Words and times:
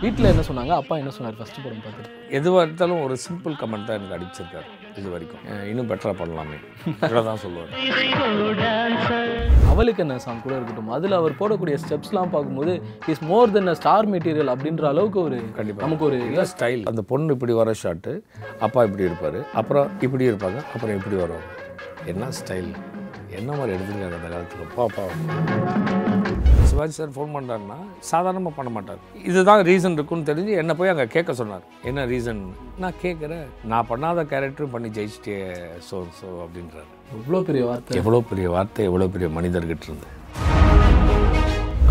வீட்டில் 0.00 0.30
என்ன 0.30 0.42
சொன்னாங்க? 0.46 0.72
அப்பா 0.80 0.94
என்ன 1.00 1.10
சொன்னார்? 1.16 1.36
ஃபர்ஸ்ட் 1.38 1.58
படம் 1.64 1.84
பார்த்துட்டு. 1.84 2.10
எதுவாக 2.38 2.64
இருந்தாலும் 2.66 3.00
ஒரு 3.04 3.14
சிம்பிள் 3.26 3.54
கமெண்ட் 3.60 3.86
தான் 3.88 3.96
எனக்கு 3.98 4.16
அடிச்சிருக்காரு 4.16 4.68
இது 5.00 5.08
வரைக்கும். 5.12 5.44
இன்னும் 5.70 5.88
பெட்டராக 5.90 6.14
பண்ணலாமே. 6.20 6.58
தான் 7.28 7.40
சொல்லுவார். 7.44 7.70
அவளுக்கு 9.72 10.02
என்ன 10.04 10.18
சாங் 10.24 10.42
கூட 10.44 10.54
இருக்கட்டும். 10.58 10.92
அதில் 10.96 11.16
அவர் 11.20 11.38
போடக்கூடிய 11.40 11.76
ஸ்டெப்ஸ்லாம் 11.84 12.32
பார்க்கும்போது 12.34 12.74
is 13.12 13.24
more 13.30 13.54
than 13.56 13.72
a 13.72 13.76
star 13.80 14.10
material 14.14 14.52
அப்படின்ற 14.54 14.86
அளவுக்கு 14.92 15.20
ஒரு 15.28 15.38
கண்டிப்பா. 15.58 15.82
நமக்கு 15.86 16.06
ஒரு 16.08 16.18
இல்லை 16.30 16.46
ஸ்டைல் 16.54 16.84
அந்த 16.92 17.04
பொண்ணு 17.12 17.36
இப்படி 17.38 17.56
வர 17.60 17.74
ஷாட்டு 17.82 18.14
அப்பா 18.68 18.82
இப்படி 18.88 19.08
இருப்பார். 19.08 19.40
அப்புறம் 19.62 19.88
இப்படி 20.08 20.30
இருப்பாங்க 20.30 20.60
அப்புறம் 20.74 20.96
இப்படி 21.00 21.18
வருவாங்க. 21.24 21.48
என்ன 22.12 22.30
ஸ்டைல் 22.40 22.70
என்ன 23.38 23.50
மாதிரி 23.58 23.74
எடுத்துருக்காங்க 23.76 24.18
அந்த 24.20 24.30
காலத்தில் 24.34 24.74
பாப்பா 24.78 25.06
சிவாஜி 26.76 26.94
சார் 26.96 27.12
ஃபோன் 27.16 27.34
பண்ணுறாருன்னா 27.34 27.76
சாதாரணமாக 28.08 28.52
பண்ண 28.56 28.70
மாட்டார். 28.74 28.98
இதுதான் 29.28 29.60
ரீசன் 29.68 29.94
இருக்குன்னு 29.96 30.26
தெரிஞ்சு 30.30 30.52
என்னை 30.62 30.74
போய் 30.78 30.90
அங்கே 30.92 31.06
கேட்க 31.14 31.32
சொன்னார். 31.38 31.62
என்ன 31.88 32.00
ரீசன் 32.10 32.42
நான் 32.82 32.98
கேட்குறேன். 33.04 33.46
நான் 33.70 33.86
பண்ணாத 33.90 34.24
கேரக்டரும் 34.32 34.74
பண்ணி 34.74 34.88
ஜெயிச்சிட்டே 34.96 35.36
ஸோ 35.88 35.98
ஸோ 36.18 36.26
அப்படின்றாரு. 36.44 36.90
இவ்வளோ 37.20 37.40
பெரிய 37.48 37.62
வார்த்தை? 37.70 37.96
எவ்வளோ 38.00 38.20
பெரிய 38.32 38.50
வார்த்தை 38.56 38.84
எவ்வளோ 38.90 39.08
பெரிய 39.14 39.30
மனிதர்கிட்ட 39.38 39.88
இருந்து. 39.88 40.10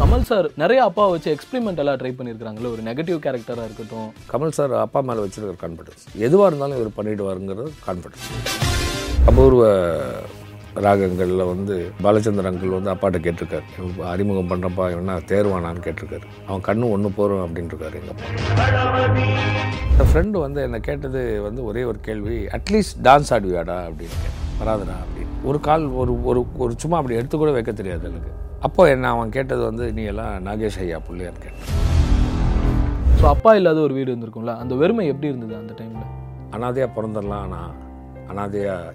கமல் 0.01 0.27
சார் 0.31 0.49
நிறைய 0.63 0.83
அப்பா 0.89 1.05
வச்சு 1.15 1.33
எக்ஸ்பெரிமெண்ட் 1.35 1.81
எல்லாம் 1.83 1.99
ட்ரை 2.03 2.13
பண்ணியிருக்காங்களே 2.19 2.71
ஒரு 2.75 2.83
நெகட்டிவ் 2.91 3.19
கேரக்டராக 3.25 3.67
இருக்கட்டும். 3.69 4.09
கமல் 4.33 4.55
சார் 4.59 4.79
அப்பா 4.85 5.01
மேலே 5.09 5.25
வச்சிருக்கிற 5.25 5.59
கான்ஃபிடன்ஸ் 5.65 6.05
எதுவாக 6.27 6.49
இருந்தாலும் 6.51 6.79
இவர் 6.81 6.97
பண்ணிடுவாருங்கிறது 6.99 7.71
கான்ஃபிடன்ஸ் 7.89 8.27
அபூர்வ 9.31 9.63
ராகங்களில் 10.83 11.49
வந்து 11.51 11.91
பாலச்சந்தர் 12.03 12.47
அங்கிள் 12.49 12.75
வந்து 12.77 12.91
அப்பாட்ட 12.93 13.17
கேட்டிருக்காரு. 13.25 13.65
அறிமுகம் 14.03 14.49
பண்ணுறப்பா 14.51 14.85
என்ன 14.97 15.17
தேர்வானான்னு 15.31 15.83
கேட்டிருக்காரு. 15.87 16.25
அவன் 16.47 16.65
கண்ணு 16.67 16.91
ஒன்று 16.91 17.09
போகிறோம் 17.09 17.43
அப்படின்ட்டுருக்காரு 17.45 17.99
எங்கள் 18.01 18.13
அப்பா. 18.13 20.05
ஃப்ரெண்டு 20.11 20.31
வந்து 20.31 20.61
என்னை 20.61 20.79
கேட்டது 20.79 21.41
வந்து 21.41 21.63
ஒரே 21.63 21.83
ஒரு 21.83 21.99
கேள்வி 21.99 22.37
அட்லீஸ்ட் 22.57 22.97
டான்ஸ் 23.01 23.33
ஆடுவியாடா? 23.37 23.77
அப்படின்னு. 23.89 24.19
வராதுடா 24.61 24.97
அப்படின்னு. 25.03 25.33
ஒரு 25.43 25.59
கால் 25.59 25.87
ஒரு 25.87 26.23
ஒரு 26.23 26.45
ஒரு 26.57 26.75
சும்மா 26.77 26.97
அப்படி 26.97 27.15
எடுத்து 27.15 27.37
கூட 27.37 27.51
வைக்க 27.51 27.71
தெரியாது 27.71 28.09
எனக்கு. 28.11 28.31
அப்போ 28.59 28.89
என்ன 28.89 29.09
அவன் 29.09 29.29
கேட்டது 29.29 29.63
வந்து 29.63 29.93
நீ 29.93 30.03
எல்லாம் 30.03 30.45
நாகேஷ் 30.45 30.79
ஐயா 30.79 30.99
பிள்ளையான்னு 31.07 31.43
கேட்டேன். 31.45 31.71
ஸோ 33.19 33.25
அப்பா 33.25 33.55
இல்லாத 33.55 33.79
ஒரு 33.79 33.93
வீடு 33.93 34.15
இருந்திருக்கும்ல 34.15 34.55
அந்த 34.55 34.75
வெறுமை 34.75 35.07
எப்படி 35.07 35.27
இருந்தது 35.27 35.55
அந்த 35.55 35.73
டைமில் 35.81 36.11
அனாதையாக 36.51 36.91
பிறந்துடலாம் 36.97 37.43
ஆனால் 37.47 37.71
அனாதையாக 38.29 38.93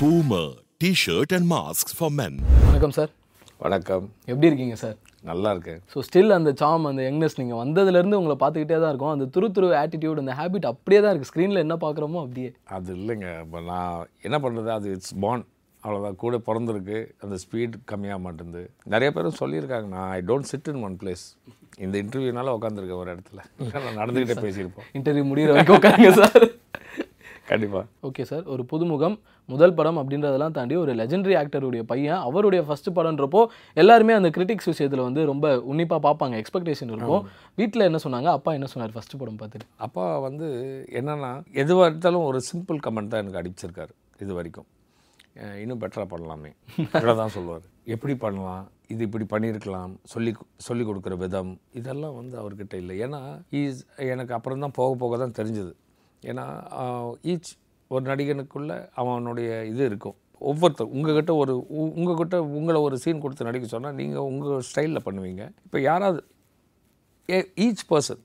Boomer 0.00 0.46
T-shirt 0.80 1.32
and 1.36 1.44
masks 1.52 1.92
for 1.98 2.08
men. 2.18 2.34
வணக்கம் 2.66 2.94
சார் 2.98 3.10
வணக்கம். 3.64 4.04
எப்படி 4.30 4.48
இருக்கீங்க 4.50 4.76
சார் 4.82 4.96
நல்லா 5.30 5.50
இருக்கேன். 5.54 5.80
ஸோ 5.92 6.04
ஸ்டில் 6.06 6.36
அந்த 6.38 6.52
சாம் 6.60 6.88
அந்த 6.90 7.02
யங்னஸ் 7.08 7.38
நீங்கள் 7.40 7.60
வந்ததுலேருந்து 7.62 8.20
உங்களை 8.20 8.36
பார்த்துக்கிட்டே 8.42 8.78
தான் 8.84 8.92
இருக்கும். 8.92 9.14
அந்த 9.16 9.26
துரு 9.34 9.48
துரு 9.58 9.68
ஆட்டிடியூட் 9.82 10.22
அந்த 10.22 10.36
ஹேபிட் 10.40 10.70
அப்படியே 10.72 11.00
தான் 11.02 11.12
இருக்குது 11.12 11.32
ஸ்க்ரீனில் 11.32 11.64
என்ன 11.64 11.76
பார்க்குறோமோ 11.84 12.22
அப்படியே. 12.24 12.52
அது 12.78 12.96
இல்லைங்க. 13.00 13.28
இப்போ 13.44 13.60
நான் 13.72 14.06
என்ன 14.28 14.38
பண்ணுறது? 14.46 14.72
அது 14.78 14.88
இட்ஸ் 14.96 15.14
பான் 15.26 15.44
அவ்வளோதான் 15.86 16.20
கூட 16.24 16.40
பிறந்திருக்கு. 16.48 16.98
அந்த 17.24 17.38
ஸ்பீட் 17.44 17.76
கம்மியாக 17.92 18.24
மாட்டேங்குது. 18.26 18.64
நிறைய 18.94 19.10
பேரும் 19.16 19.40
சொல்லியிருக்காங்க 19.42 19.88
நான் 19.96 20.10
I 20.18 20.20
don't 20.30 20.50
sit 20.52 20.70
in 20.72 20.82
one 20.88 20.98
place 21.02 21.24
இந்த 21.84 21.96
இன்டர்வியூனால 22.02 22.54
உட்காந்துருக்கேன் 22.58 23.02
ஒரு 23.04 23.10
இடத்துல. 23.14 23.40
நான் 23.86 24.00
நடந்துக்கிட்டே 24.02 24.38
பேசியிருப்போம். 24.46 24.88
இன்டர்வியூ 24.98 25.24
முடிகிற 25.30 25.54
வரைக்கும் 25.56 25.78
உட்காருங்க 25.80 26.12
சார் 26.20 26.46
கண்டிப்பாக 27.48 27.84
ஓகே 28.06 28.22
சார் 28.30 28.46
ஒரு 28.52 28.62
புதுமுகம் 28.70 29.16
முதல் 29.52 29.74
படம் 29.78 29.98
அப்படின்றதெல்லாம் 30.00 30.54
தாண்டி 30.56 30.74
ஒரு 30.84 30.92
லெஜெண்டரி 31.00 31.34
ஆக்டருடைய 31.40 31.82
பையன் 31.90 32.22
அவருடைய 32.28 32.60
ஃபர்ஸ்ட் 32.68 32.88
படம்ன்றப்போ 32.96 33.40
எல்லாருமே 33.82 34.16
அந்த 34.18 34.28
கிரிட்டிக்ஸ் 34.36 34.70
விஷயத்தில் 34.70 35.04
வந்து 35.06 35.24
ரொம்ப 35.30 35.52
உன்னிப்பாக 35.72 36.00
பார்ப்பாங்க 36.06 36.40
எக்ஸ்பெக்டேஷன் 36.42 36.90
இருக்கும். 36.92 37.26
வீட்டில் 37.60 37.88
என்ன 37.88 38.00
சொன்னாங்க? 38.04 38.30
அப்பா 38.38 38.52
என்ன 38.58 38.68
சொன்னார் 38.72 38.94
ஃபர்ஸ்ட் 38.96 39.20
படம் 39.20 39.38
பார்த்துட்டு? 39.42 39.68
அப்பா 39.86 40.06
வந்து 40.28 40.48
என்னன்னா 41.00 41.32
எதுவாக 41.64 41.88
இருந்தாலும் 41.90 42.26
ஒரு 42.30 42.40
சிம்பிள் 42.50 42.80
கமெண்ட் 42.86 43.12
தான் 43.12 43.22
எனக்கு 43.24 43.40
அடிச்சிருக்காரு 43.42 43.94
இது 44.24 44.32
வரைக்கும். 44.40 44.68
இன்னும் 45.36 45.80
பெட்டராக 45.80 46.06
பண்ணலாமே. 46.06 46.52
தான் 47.16 47.28
சொல்லுவார். 47.28 47.60
எப்படி 47.84 48.16
பண்ணலாம்? 48.16 48.70
இது 48.88 49.08
இப்படி 49.10 49.24
பண்ணியிருக்கலாம். 49.24 49.96
சொல்லி 50.04 50.34
சொல்லி 50.56 50.84
கொடுக்குற 50.84 51.16
விதம் 51.16 51.60
இதெல்லாம் 51.72 52.14
வந்து 52.14 52.38
அவர்கிட்ட 52.40 52.74
இல்லை. 52.74 53.00
ஏன்னா 53.00 53.42
ஈஸ் 53.50 53.80
எனக்கு 53.96 54.34
அப்புறம் 54.34 54.60
தான் 54.60 54.70
போக 54.74 54.94
போக 54.94 55.16
தான் 55.16 55.46
தெரிஞ்சது. 55.46 55.72
ஏன்னா 56.22 56.44
ஈச் 57.22 57.52
ஒரு 57.88 58.14
நடிகனுக்குள்ள 58.14 58.88
அவனுடைய 58.94 59.64
இது 59.64 59.86
இருக்கும். 59.86 60.14
ஒவ்வொருத்தர் 60.38 60.86
உங்ககிட்ட 60.86 61.34
ஒரு 61.34 61.66
உ- 61.68 61.92
உங்ககிட்ட 61.96 62.42
உங்களை 62.42 62.80
ஒரு 62.80 62.98
சீன் 62.98 63.20
கொடுத்து 63.20 63.44
நடிக்க 63.44 63.68
சொன்னால் 63.68 63.94
நீங்கள் 63.94 64.22
உங்கள் 64.22 64.62
ஸ்டைலில் 64.74 64.98
பண்ணுவீங்க. 65.04 65.50
இப்போ 65.64 65.80
யாராவது 65.80 66.24
ஈச் 67.28 67.84
பர்சன் 67.90 68.24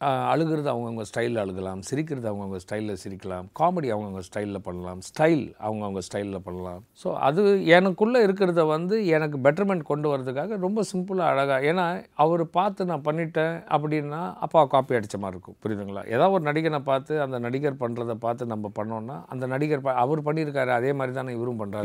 அழுகிறது 0.00 0.72
அவங்கவுங்க 0.72 1.04
ஸ்டைலில் 1.14 1.40
அழுகலாம். 1.42 1.78
சிரிக்கிறது 1.78 2.34
அவங்கவுங்க 2.34 2.58
ஸ்டைலில் 2.68 2.96
சிரிக்கலாம். 3.04 3.46
காமெடி 3.60 3.88
அவங்கவுங்க 3.94 4.20
ஸ்டைலில் 4.28 4.58
பண்ணலாம். 4.58 4.98
ஸ்டைல் 4.98 5.54
அவங்கவுங்க 5.64 5.98
ஸ்டைலில் 6.12 6.38
பண்ணலாம். 6.38 6.84
ஸோ 7.04 7.14
அது 7.14 7.42
எனக்குள்ளே 7.66 8.20
இருக்கிறத 8.26 8.66
வந்து 8.66 9.06
எனக்கு 9.06 9.38
பெட்டர்மெண்ட் 9.38 9.82
கொண்டு 9.82 10.16
வரதுக்காக 10.16 10.56
ரொம்ப 10.56 10.82
சிம்பிளாக 10.92 11.32
அழகாக 11.32 11.72
ஏன்னா 11.72 12.04
அவர் 12.14 12.50
பார்த்து 12.50 12.84
நான் 12.84 13.00
பண்ணிட்டேன் 13.00 13.62
அப்படின்னா 13.70 14.34
அப்பா 14.40 14.64
காப்பி 14.64 14.94
அடித்த 14.94 15.18
மாதிரி 15.18 15.38
இருக்கும். 15.38 15.56
புரியுதுங்களா? 15.62 16.06
ஏதாவது 16.06 16.30
ஒரு 16.30 16.52
நடிகனை 16.52 16.78
பார்த்து 16.78 17.20
அந்த 17.20 17.38
நடிகர் 17.38 17.74
பண்ணுறதை 17.74 18.14
பார்த்து 18.14 18.46
நம்ம 18.46 18.70
பண்ணோம்னா 18.78 19.22
அந்த 19.28 19.46
நடிகர் 19.46 19.80
ப- 19.80 19.92
அவர் 19.92 20.22
பண்ணியிருக்காரு 20.22 20.66
அதே 20.66 20.92
மாதிரி 20.92 21.16
தானே 21.16 21.32
இவரும் 21.32 21.60
பண்ணுறாரு 21.60 21.82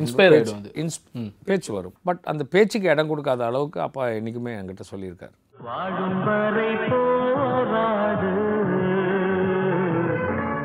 பேச்சு 1.46 1.74
வரும். 1.74 1.94
பட் 2.04 2.20
அந்த 2.24 2.44
பேச்சுக்கு 2.44 2.90
இடம் 2.90 3.08
கொடுக்காத 3.08 3.46
அளவுக்கு 3.46 3.82
அப்பா 3.82 4.08
என்றைக்குமே 4.08 4.54
என்கிட்ட 4.54 4.82
சொல்லியிருக்காரு. 4.96 5.32
வாழும் 5.60 6.24
வரை 6.24 6.76
போராடு. 7.66 8.32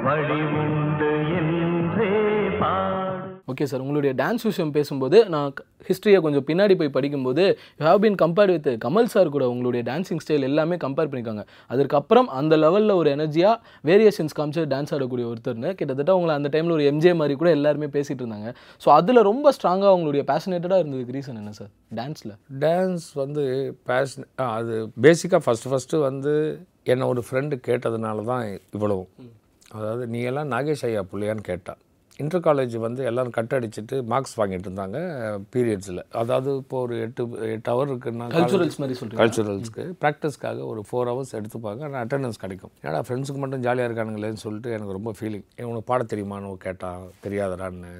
வழி 0.03 0.42
உண்டு. 0.42 0.88
ஓகே 3.48 3.66
சார் 3.70 3.82
உங்களுடைய 3.82 4.12
டான்ஸ் 4.12 4.44
விஷயம் 4.48 4.72
பேசும்போது 4.76 5.19
நான் 5.34 5.53
ஹிஸ்ட்ரியை 5.88 6.19
கொஞ்சம் 6.25 6.44
பின்னாடி 6.48 6.75
போய் 6.81 6.92
படிக்கும்போது 6.97 7.44
you 7.78 7.84
have 7.86 8.00
been 8.04 8.19
compared 8.22 8.53
with 8.54 8.69
Kamal 8.84 9.09
sir 9.12 9.31
கூட 9.36 9.44
உங்களுடைய 9.48 9.82
டான்சிங் 9.82 10.20
ஸ்டைல் 10.25 10.47
எல்லாமே 10.48 10.76
கம்பேர் 10.84 11.09
பண்ணியிருக்காங்க 11.10 11.44
அதற்கப்புறம் 11.70 12.28
அந்த 12.41 12.56
லெவலில் 12.56 12.94
ஒரு 12.94 13.10
எனர்ஜியாக 13.16 13.54
வேரியேஷன்ஸ் 13.84 14.36
காமிச்சு 14.38 14.64
டான்ஸ் 14.75 14.92
ஆடக்கூடிய 14.97 15.26
ஒருத்தர்னு 15.31 15.70
கிட்டத்தட்ட 15.75 16.16
உங்களை 16.19 16.34
அந்த 16.34 16.50
டைமில் 16.54 16.76
ஒரு 16.78 16.86
எம்ஜே 16.92 17.14
மாதிரி 17.20 17.36
கூட 17.42 17.50
எல்லாருமே 17.50 17.88
பேசிகிட்டு 17.97 18.22
இருந்தாங்க. 18.25 18.50
ஸோ 18.82 18.91
அதில் 18.98 19.22
ரொம்ப 19.22 19.53
ஸ்ட்ராங்காக 19.59 19.94
உங்களுடைய 19.94 20.25
பேஷனேட்டடாக 20.32 20.82
இருந்ததுக்கு 20.82 21.16
ரீசன் 21.19 21.41
என்ன 21.42 21.54
சார் 21.60 21.72
டான்ஸில் 21.94 22.34
டான்ஸ் 22.66 23.09
வந்து 23.15 23.44
பேஷன் 23.91 24.28
அது 24.50 24.76
பேசிக்காக 25.06 25.42
ஃபஸ்ட்டு 25.47 25.72
ஃபஸ்ட்டு 25.72 26.04
வந்து 26.09 26.34
என்னை 26.92 27.06
ஒரு 27.15 27.22
ஃப்ரெண்டு 27.28 27.56
கேட்டதுனால 27.69 28.25
தான் 28.25 28.47
இவ்வளவும் 28.76 29.10
அதாவது 29.70 30.04
நீ 30.06 30.20
எல்லாம் 30.22 30.50
நாகேஷ் 30.53 30.86
ஐயா 30.86 31.00
பிள்ளையான்னு 31.10 31.44
கேட்டா. 31.48 31.72
இன்டர் 32.22 32.42
காலேஜ் 32.46 32.74
வந்து 32.84 33.00
எல்லாரும் 33.08 33.34
கட் 33.36 33.52
அடிச்சுட்டு 33.56 33.96
மார்க்ஸ் 34.12 34.34
வாங்கிட்டு 34.38 34.66
இருந்தாங்க 34.68 34.98
பீரியட்ஸில் 35.54 36.00
அதாவது 36.20 36.50
இப்போ 36.62 36.76
ஒரு 36.86 36.94
எட்டு 37.04 37.22
எட்டு 37.54 37.70
ஹவர் 37.72 37.90
இருக்குன்னா 37.92 38.26
கல்ச்சுரல்ஸ் 38.34 38.78
மாதிரி 38.82 38.96
சொல்கிறீங்க 39.00 39.20
கல்ச்சுரல்ஸ்க்கு 39.22 39.84
ப்ராக்டிஸ்க்காக 40.02 40.64
ஒரு 40.70 40.80
ஃபோர் 40.88 41.10
ஹவர்ஸ் 41.10 41.34
எடுத்துப்பாங்க 41.38 41.82
ஆனால் 41.88 42.00
அட்டெண்டன்ஸ் 42.04 42.40
கிடைக்கும். 42.44 42.72
ஏன்னா 42.86 43.00
ஃப்ரெண்ட்ஸுக்கு 43.08 43.42
மட்டும் 43.44 43.62
ஜாலியாக 43.66 43.88
இருக்கானுங்களேன்னு 43.90 44.42
சொல்லிட்டு 44.46 44.72
எனக்கு 44.78 44.96
ரொம்ப 44.98 45.12
ஃபீலிங் 45.18 45.46
உனக்கு 45.70 45.88
பாட 45.92 46.06
தெரியுமான்னு 46.14 46.50
கேட்டான் 46.66 47.04
தெரியாதடான்னு. 47.26 47.92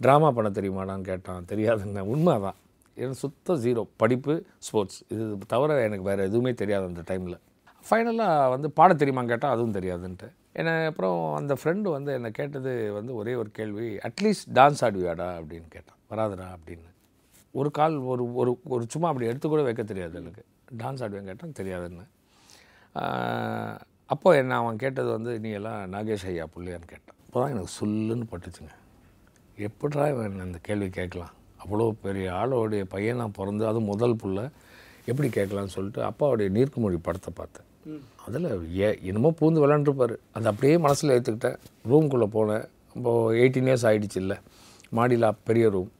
ட்ராமா 0.00 0.30
பண்ண 0.38 0.50
தெரியுமாடான்னு 0.58 1.08
கேட்டான் 1.12 1.48
தெரியாதுன்னு. 1.52 2.04
உண்மை 2.14 2.36
தான் 2.46 2.58
எனக்கு 2.96 3.20
சுத்த 3.24 3.54
ஜீரோ 3.64 3.82
படிப்பு 4.02 4.34
ஸ்போர்ட்ஸ் 4.66 5.00
இது 5.14 5.24
தவிர 5.54 5.78
எனக்கு 5.88 6.06
வேறு 6.10 6.28
எதுவுமே 6.30 6.52
தெரியாது 6.62 6.86
அந்த 6.92 7.04
டைமில் 7.10 7.38
ஃபைனலாக 7.86 8.50
வந்து 8.54 8.68
பாட 8.78 8.92
தெரியுமான்னு 9.02 9.32
கேட்டால் 9.32 9.54
அதுவும் 9.54 9.76
தெரியாதுன்ட்டு. 9.78 10.28
என்னை 10.52 10.84
அப்புறம் 10.84 11.34
அந்த 11.34 11.56
ஃப்ரெண்டு 11.62 11.90
வந்து 11.90 12.12
என்னை 12.12 12.30
கேட்டது 12.30 12.92
வந்து 12.92 13.14
ஒரே 13.14 13.34
ஒரு 13.34 13.50
கேள்வி 13.50 13.96
அட்லீஸ்ட் 13.96 14.48
டான்ஸ் 14.54 14.82
ஆடுவியாடா? 14.86 15.28
அப்படின்னு 15.40 15.68
கேட்டான். 15.68 15.98
வராதுடா 16.10 16.46
அப்படின்னு. 16.56 16.88
ஒரு 17.52 17.70
கால் 17.70 17.96
ஒரு 17.96 18.34
ஒரு 18.34 18.60
ஒரு 18.64 18.84
சும்மா 18.88 19.08
அப்படி 19.08 19.26
எடுத்து 19.26 19.48
கூட 19.48 19.62
வைக்க 19.62 19.82
தெரியாது 19.82 20.16
எனக்கு. 20.18 20.42
டான்ஸ் 20.78 21.02
ஆடுவேன் 21.04 21.28
கேட்டான். 21.30 21.56
தெரியாதுன்னு. 21.60 22.06
அப்போ 24.06 24.36
என்ன 24.36 24.56
அவன் 24.56 24.76
கேட்டது 24.76 25.10
வந்து 25.10 25.40
நீ 25.40 25.50
எல்லாம் 25.50 25.92
நாகேஷ் 25.92 26.26
ஐயா 26.26 26.44
பிள்ளையான்னு 26.44 26.90
கேட்டான். 26.92 27.18
அப்போ 27.26 27.40
தான் 27.40 27.50
எனக்கு 27.50 27.72
சொல்லுன்னு 27.80 28.26
பட்டுச்சுங்க. 28.30 28.72
எப்படா 29.56 30.08
இவன் 30.08 30.40
அந்த 30.40 30.58
கேள்வி 30.62 30.90
கேட்கலாம்? 30.90 31.32
அவ்வளோ 31.64 31.90
பெரிய 32.02 32.30
ஆளோடைய 32.30 33.14
நான் 33.14 33.36
பிறந்து 33.36 33.66
அதுவும் 33.66 33.84
முதல் 33.84 34.14
புள்ள. 34.14 34.50
எப்படி 35.04 35.28
கேட்கலான்னு 35.28 35.74
சொல்லிட்டு 35.76 36.02
அப்பாவுடைய 36.02 36.50
நீர்க்குமொழி 36.50 36.98
படத்தை 37.02 37.32
பார்த்தேன். 37.34 37.68
அதில் 38.26 38.48
ஏ 38.80 38.88
என்னமோ 39.10 39.30
பூந்து 39.38 39.62
விளாண்டுருப்பார் 39.62 40.14
அதை 40.36 40.46
அப்படியே 40.52 40.74
மனசில் 40.86 41.14
ஏற்றுக்கிட்டேன் 41.14 41.56
ரூம்குள்ளே 41.92 42.28
போனேன். 42.36 42.66
இப்போது 42.96 43.38
எயிட்டீன் 43.42 43.70
இயர்ஸ் 43.70 43.86
ஆகிடுச்சு 43.90 44.20
இல்லை. 44.24 44.36
மாடியில் 44.98 45.34
பெரிய 45.48 45.66
ரூம் 45.76 45.90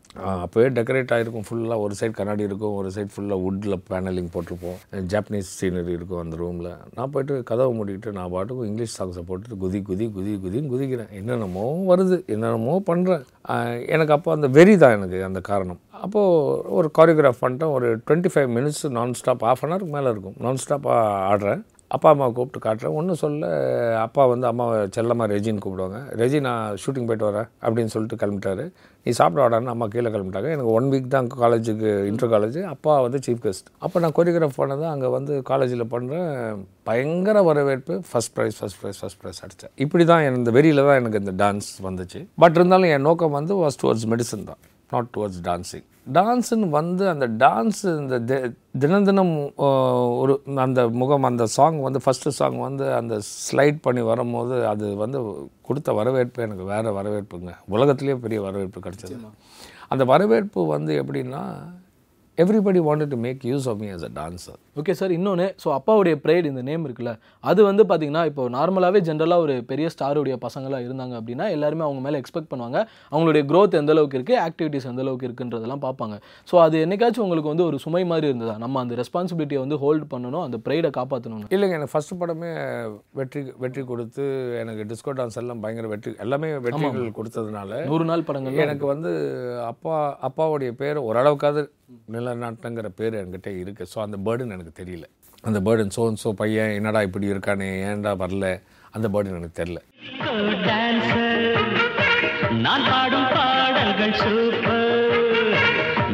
அப்போவே 0.42 0.68
டெக்கரேட் 0.76 1.12
ஆகிருக்கும் 1.14 1.44
ஃபுல்லாக 1.48 1.82
ஒரு 1.84 1.94
சைடு 1.98 2.14
கண்ணாடி 2.16 2.42
இருக்கும் 2.46 2.76
ஒரு 2.78 2.88
சைடு 2.94 3.10
ஃபுல்லாக 3.14 3.38
வுட்டில் 3.44 3.76
பேனலிங் 3.90 4.30
போட்டிருப்போம். 4.34 4.78
ஜாப்பனீஸ் 5.12 5.50
சீனரி 5.58 5.92
இருக்கும் 5.98 6.20
அந்த 6.22 6.36
ரூமில் 6.40 6.70
நான் 6.96 7.12
போயிட்டு 7.14 7.34
கதவை 7.50 7.72
மூடிக்கிட்டு 7.78 8.14
நான் 8.16 8.32
பாட்டுக்கும் 8.34 8.68
இங்கிலீஷ் 8.70 8.96
சாங்ஸை 8.98 9.22
போட்டுட்டு 9.28 9.58
குதி 9.62 9.80
குதி 9.90 10.06
குதி 10.16 10.32
குதின்னு 10.44 10.72
குதிக்கிறேன். 10.74 11.12
என்னென்னமோ 11.20 11.64
வருது 11.92 12.18
என்னென்னமோ 12.34 12.74
பண்ணுறேன் 12.90 13.24
எனக்கு 13.94 14.14
அப்போ 14.16 14.32
அந்த 14.36 14.50
வெறி 14.58 14.74
தான் 14.84 14.96
எனக்கு 14.98 15.20
அந்த 15.30 15.42
காரணம். 15.50 15.80
அப்போது 16.04 16.74
ஒரு 16.78 16.90
கோரியோகிராஃப் 16.98 17.42
பண்ணிட்டேன். 17.44 17.74
ஒரு 17.78 17.88
டுவெண்ட்டி 18.06 18.32
ஃபைவ் 18.34 18.50
மினிட்ஸ் 18.58 18.84
நான் 18.98 19.18
ஸ்டாப் 19.20 19.44
ஆஃப் 19.52 19.62
அன் 19.64 19.74
ஹவருக்கு 19.74 19.96
மேலே 19.98 20.10
இருக்கும். 20.14 20.38
நான் 20.46 20.62
ஸ்டாப்பாக 20.64 21.20
ஆடுறேன். 21.32 21.62
அப்பா 21.94 22.08
அம்மாவை 22.12 22.32
கூப்பிட்டு 22.34 22.60
காட்டுறேன். 22.64 22.94
ஒன்றும் 22.98 23.20
சொல்ல 23.22 23.46
அப்பா 24.04 24.22
வந்து 24.32 24.46
அம்மாவை 24.50 24.76
செல்லம்மா 24.96 25.24
ரெஜின்னு 25.32 25.62
கூப்பிடுவாங்க. 25.64 25.98
ரெஜி 26.20 26.38
நான் 26.46 26.76
ஷூட்டிங் 26.82 27.08
போயிட்டு 27.08 27.26
வரேன் 27.28 27.48
அப்படின்னு 27.64 27.92
சொல்லிட்டு 27.94 28.18
கிளம்பிட்டாரு. 28.22 28.64
நீ 29.06 29.10
சாப்பிட 29.20 29.40
வாடான்னு 29.44 29.72
அம்மா 29.72 29.86
கீழே 29.94 30.10
கிளம்பிட்டாங்க. 30.14 30.48
எனக்கு 30.56 30.72
ஒன் 30.78 30.88
வீக் 30.92 31.12
தான் 31.16 31.28
காலேஜுக்கு 31.42 31.90
இன்டர் 32.10 32.32
காலேஜ் 32.34 32.58
அப்பா 32.74 32.94
வந்து 33.06 33.20
சீஃப் 33.26 33.42
கெஸ்ட் 33.46 33.68
அப்போ 33.86 34.00
நான் 34.04 34.16
கொரியோகிராஃப் 34.18 34.58
பண்ணது 34.62 34.84
அங்கே 34.92 35.10
வந்து 35.18 35.34
காலேஜில் 35.50 35.84
பண்ணுறேன் 35.94 36.30
பயங்கர 36.90 37.42
வரவேற்பு. 37.50 37.96
First 38.10 38.34
prize 38.36 38.58
first 38.60 38.80
prize 38.82 39.00
first 39.02 39.20
prize 39.22 39.40
அடித்தேன் 39.46 39.72
இப்படி 39.86 40.06
தான் 40.12 40.24
இந்த 40.40 40.52
வெறியில் 40.58 40.86
தான் 40.88 40.98
எனக்கு 41.02 41.22
இந்த 41.24 41.34
டான்ஸ் 41.44 41.70
வந்துச்சு. 41.88 42.20
பட் 42.44 42.58
இருந்தாலும் 42.60 42.92
என் 42.96 43.08
நோக்கம் 43.10 43.38
வந்து 43.38 43.54
வாஸ் 43.64 43.80
டுவர்ட்ஸ் 43.82 44.10
மெடிசன் 44.14 44.50
தான். 44.50 44.60
நாட் 44.90 45.06
டுவர்ட்ஸ் 45.16 45.40
டான்ஸிங் 45.42 45.84
டான்ஸுன்னு 46.12 46.68
வந்து 46.68 47.08
அந்த 47.08 47.28
டான்ஸு 47.28 47.98
இந்த 47.98 48.20
தி- 48.20 48.78
தினம் 48.78 49.04
தினம் 49.04 49.52
ஒரு 50.16 50.42
அந்த 50.56 50.88
முகம் 50.88 51.22
அந்த 51.22 51.46
சாங் 51.46 51.80
வந்து 51.80 52.00
ஃபஸ்ட்டு 52.04 52.28
சாங் 52.28 52.58
வந்து 52.58 52.94
அந்த 52.94 53.20
ஸ்லைட் 53.52 53.78
பண்ணி 53.82 54.00
வரும்போது 54.00 54.66
அது 54.66 54.96
வந்து 54.96 55.50
கொடுத்த 55.62 55.92
வரவேற்பு 55.92 56.42
எனக்கு 56.42 56.64
வேறு 56.64 57.02
வரவேற்புங்க. 57.02 57.54
உலகத்திலேயே 57.68 58.16
பெரிய 58.16 58.40
வரவேற்பு 58.40 58.80
கிடச்சது. 58.80 59.28
அந்த 59.88 60.04
வரவேற்பு 60.04 60.66
வந்து 60.66 61.02
எப்படின்னா 61.02 61.56
everybody 62.42 62.80
wanted 62.88 63.12
to 63.14 63.18
make 63.24 63.40
use 63.50 63.66
of 63.70 63.78
me 63.82 63.88
as 63.94 64.02
a 64.08 64.12
dancer. 64.18 64.56
Okay 64.80 64.92
sir 64.98 65.12
இன்னொன்று 65.16 65.46
ஸோ 65.62 65.68
அப்பாவுடைய 65.76 66.14
ப்ரைட் 66.24 66.46
இந்த 66.50 66.62
நேம் 66.68 66.84
இருக்குல்ல 66.86 67.12
அது 67.50 67.60
வந்து 67.68 67.82
பார்த்தீங்கன்னா 67.88 68.22
இப்போ 68.30 68.42
நார்மலாகவே 68.56 69.00
ஜென்ரலாக 69.08 69.44
ஒரு 69.44 69.54
பெரிய 69.70 69.86
ஸ்டாருடைய 69.94 70.34
பசங்களாக 70.44 70.86
இருந்தாங்க 70.86 71.14
அப்படின்னா 71.20 71.46
எல்லாருமே 71.56 71.84
அவங்க 71.86 72.00
மேலே 72.06 72.18
எக்ஸ்பெக்ட் 72.22 72.50
பண்ணுவாங்க. 72.52 72.78
அவங்களுடைய 73.12 73.42
growth 73.50 73.74
எந்த 73.80 73.92
அளவுக்கு 73.94 74.18
இருக்குது 74.18 74.38
ஆக்டிவிட்டீஸ் 74.46 74.86
எந்த 74.90 75.02
அளவுக்கு 75.04 75.26
இருக்குன்றதெல்லாம் 75.28 75.82
பார்ப்பாங்க. 75.86 76.14
ஸோ 76.50 76.54
அது 76.66 76.76
என்னைக்காச்சும் 76.84 77.24
உங்களுக்கு 77.26 77.52
வந்து 77.52 77.66
ஒரு 77.70 77.78
சுமை 77.84 78.04
மாதிரி 78.12 78.28
இருந்ததா? 78.30 78.54
நம்ம 78.64 78.80
அந்த 78.84 78.96
ரெஸ்பான்சிபிலிட்டியை 79.02 79.62
வந்து 79.64 79.78
ஹோல்ட் 79.84 80.06
பண்ணணும் 80.12 80.44
அந்த 80.46 80.60
ப்ரைடை 80.68 80.92
காப்பாற்றணும் 80.98 81.44
இல்லைங்க 81.56 81.78
எனக்கு 81.80 81.94
ஃபஸ்ட்டு 81.94 82.18
படமே 82.22 82.52
வெற்றி 83.20 83.42
வெற்றி 83.64 83.84
கொடுத்து 83.90 84.24
எனக்கு 84.62 84.88
டிஸ்கோ 84.92 85.14
டான்ஸ் 85.20 85.40
எல்லாம் 85.42 85.62
பயங்கர 85.66 85.88
வெற்றி 85.94 86.14
எல்லாமே 86.26 86.50
வெற்றிகள் 86.68 87.18
கொடுத்ததுனால 87.18 87.82
நூறு 87.90 88.06
நாள் 88.12 88.26
படங்கள் 88.30 88.64
எனக்கு 88.68 88.88
வந்து 88.94 89.12
அப்பா 89.72 89.96
அப்பாவுடைய 90.30 90.72
பேர் 90.82 91.04
ஓரளவுக்காவது 91.08 91.64
நிலநாட்டங்கிற 92.30 92.90
பேர் 93.00 93.20
என்கிட்ட 93.22 93.50
இருக்குது 93.62 93.90
ஸோ 93.92 93.98
அந்த 94.06 94.16
பேர்டன் 94.26 94.54
எனக்கு 94.56 94.74
தெரியல. 94.80 95.06
அந்த 95.48 95.58
பேர்டன் 95.66 95.94
சோ 95.96 96.02
ஸோ 96.22 96.30
பையன் 96.40 96.74
என்னடா 96.78 97.00
இப்படி 97.08 97.26
இருக்கானே 97.32 97.68
ஏன்டா 97.90 98.12
வரல? 98.24 98.46
அந்த 98.96 99.06
பேர்டன் 99.14 99.38
எனக்கு 99.38 99.60
தெரில 99.62 99.78
டான்சர் 100.68 101.58
நான் 102.64 102.86
பாடும் 102.90 103.28
பாடல்கள் 103.36 104.14
சூப்பர் 104.22 104.88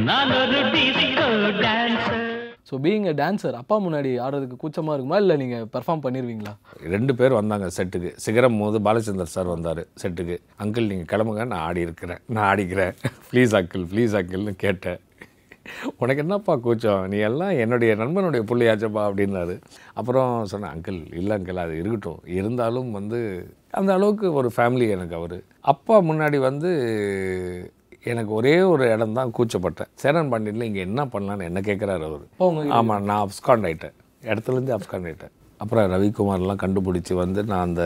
நான் 0.08 0.32
ஒரு 0.40 0.58
disco 0.74 1.28
dancer 1.64 2.22
so 2.68 2.76
being 2.84 3.06
a 3.12 3.14
dancer 3.20 3.56
அப்பா 3.60 3.76
முன்னாடி 3.86 4.10
ஆடுறதுக்கு 4.24 4.56
கூச்சமாக 4.62 4.94
இருக்குமா? 4.96 5.18
இல்லை 5.22 5.34
நீங்கள் 5.42 5.66
பெர்ஃபார்ம் 5.74 6.04
பண்ணிடுவீங்களா 6.06 6.54
ரெண்டு 6.94 7.12
பேர் 7.20 7.38
வந்தாங்க 7.40 7.66
செட்டுக்கு. 7.78 8.10
சிகரம் 8.24 8.60
போது 8.62 8.78
பாலச்சந்தர் 8.86 9.34
சார் 9.34 9.52
வந்தார் 9.54 9.82
செட்டுக்கு. 10.02 10.36
அங்கிள் 10.64 10.90
நீங்கள் 10.92 11.10
கிளம்புங்க 11.12 11.44
நான் 11.52 11.64
ஆடி 11.68 11.82
இருக்கிறேன் 11.88 12.22
நான் 12.34 12.48
ஆடிக்கிறேன். 12.52 12.94
ப்ளீஸ் 13.32 13.54
அங்கிள் 13.60 13.84
ப்ளீஸ் 13.92 14.16
அங்கிள்னு 14.20 14.54
கேட்டேன். 14.66 15.00
உனக்கு 16.02 16.22
என்னப்பா 16.24 16.54
கூச்சம்? 16.66 17.04
நீ 17.12 17.18
எல்லாம் 17.28 17.54
என்னுடைய 17.64 17.92
நண்பனுடைய 18.02 18.42
பிள்ளையாச்சப்பா 18.50 19.04
அப்படின்னாரு. 19.08 19.56
அப்புறம் 20.00 20.32
சொன்னேன் 20.52 20.74
அங்கிள் 20.74 21.00
இல்லை 21.20 21.32
அங்கிள் 21.38 21.62
அது 21.64 21.78
இருக்கட்டும். 21.82 22.20
இருந்தாலும் 22.38 22.90
வந்து 22.98 23.20
அந்த 23.80 23.92
அளவுக்கு 23.98 24.26
ஒரு 24.40 24.50
ஃபேமிலி 24.56 24.88
எனக்கு 24.96 25.16
அவர். 25.20 25.38
அப்பா 25.74 25.96
முன்னாடி 26.10 26.40
வந்து 26.48 26.70
எனக்கு 28.12 28.32
ஒரே 28.38 28.54
ஒரு 28.72 28.84
இடம் 28.94 29.16
தான் 29.18 29.32
கூச்சப்பட்டேன். 29.36 29.90
சேரன் 30.02 30.30
பாண்டியனில் 30.32 30.68
இங்கே 30.68 30.82
என்ன 30.88 31.04
பண்ணலான்னு 31.14 31.48
என்ன 31.50 31.60
கேட்குறாரு 31.68 32.04
அவர். 32.10 32.26
ஆமாம் 32.78 33.06
நான் 33.08 33.22
அப்ஸ்காண்ட் 33.24 33.66
ஆயிட்டேன். 33.70 33.96
இடத்துலேருந்து 34.30 34.74
அப்ஸ்காண்ட் 34.76 35.08
ஆயிட்டேன். 35.10 35.34
அப்புறம் 35.62 35.90
ரவிக்குமார்லாம் 35.92 36.60
கண்டுபிடிச்சி 36.62 37.12
வந்து 37.20 37.40
நான் 37.50 37.66
அந்த 37.66 37.82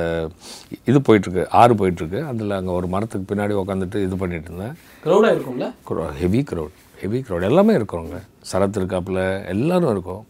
இது 0.91 0.99
போயிட்டுருக்கு 1.09 1.43
ஆறு 1.61 1.75
போயிட்டுருக்கு. 1.81 2.21
அதில் 2.31 2.57
அங்கே 2.57 2.73
ஒரு 2.79 2.87
மரத்துக்கு 2.95 3.29
பின்னாடி 3.33 3.55
உட்காந்துட்டு 3.63 3.99
இது 4.07 4.17
பண்ணிட்டு 4.23 4.49
இருந்தேன். 4.51 4.75
க்ரௌடாக 5.05 5.35
இருக்கும்ல? 5.37 5.69
ஹெவி 6.23 6.41
க்ரௌட் 6.51 6.77
ஹெவி 7.03 7.19
க்ரௌட் 7.27 7.49
எல்லாமே 7.49 7.73
இருக்கிறோங்க 7.79 8.17
சரத் 8.51 8.79
இருக்காப்புல 8.81 9.21
எல்லாரும் 9.55 9.93
இருக்கும். 9.95 10.25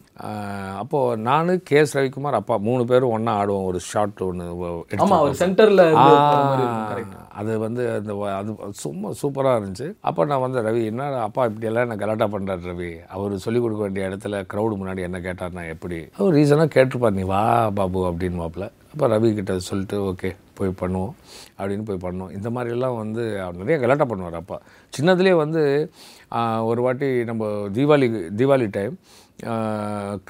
அப்போது 0.81 1.21
நான் 1.27 1.51
கேஎஸ் 1.69 1.95
ரவிக்குமார் 1.97 2.37
அப்பா 2.39 2.55
மூணு 2.67 2.83
பேரும் 2.91 3.13
ஒன்றா 3.17 3.33
ஆடுவோம். 3.41 3.67
ஒரு 3.69 3.79
ஷார்ட் 3.91 4.21
ஒன்று 4.27 5.37
சென்டரில் 5.41 5.83
அது 7.41 7.53
வந்து 7.65 7.83
அந்த 7.99 8.13
அது 8.39 8.51
சும்மா 8.83 9.11
சூப்பராக 9.21 9.59
இருந்துச்சு. 9.59 9.89
அப்போ 10.09 10.27
நான் 10.33 10.45
வந்து 10.45 10.65
ரவி 10.67 10.83
என்ன 10.91 11.07
அப்பா 11.29 11.45
இப்படியெல்லாம் 11.51 11.87
என்ன 11.87 11.97
கலாட்டா 12.03 12.29
பண்ணுறாரு 12.35 12.69
ரவி? 12.73 12.91
அவர் 13.15 13.43
சொல்லிக் 13.45 13.65
கொடுக்க 13.65 13.83
வேண்டிய 13.87 14.11
இடத்துல 14.11 14.43
க்ரௌடு 14.53 14.77
முன்னாடி 14.83 15.07
என்ன 15.09 15.21
கேட்டார்னா 15.29 15.65
எப்படி? 15.75 16.01
அவர் 16.19 16.37
ரீசனாக 16.41 16.75
கேட்டிருப்பார் 16.77 17.19
நீ 17.21 17.27
வா 17.33 17.43
பாபு 17.81 18.03
அப்படின்னு 18.11 18.41
மாப்பிள்ள 18.43 18.69
அப்போ 18.93 19.09
ரவி 19.15 19.29
கிட்ட 19.35 19.53
சொல்லிட்டு 19.71 19.97
ஓகே 20.11 20.31
போய் 20.59 20.79
பண்ணுவோம் 20.81 21.13
அப்படின்னு 21.59 21.85
போய் 21.89 22.05
பண்ணோம் 22.07 22.33
இந்த 22.37 22.49
மாதிரியெல்லாம் 22.55 22.97
வந்து 23.03 23.23
அவர் 23.43 23.61
நிறைய 23.61 23.77
கலாட்டா 23.83 24.07
பண்ணுவார் 24.13 24.41
அப்பா. 24.41 24.57
சின்னதுலேயே 24.93 25.37
வந்து 25.45 25.63
ஒரு 26.71 26.83
வாட்டி 26.83 27.25
நம்ம 27.25 27.47
தீபாவளி 27.75 28.09
தீபாவளி 28.41 28.69
டைம் 28.71 28.99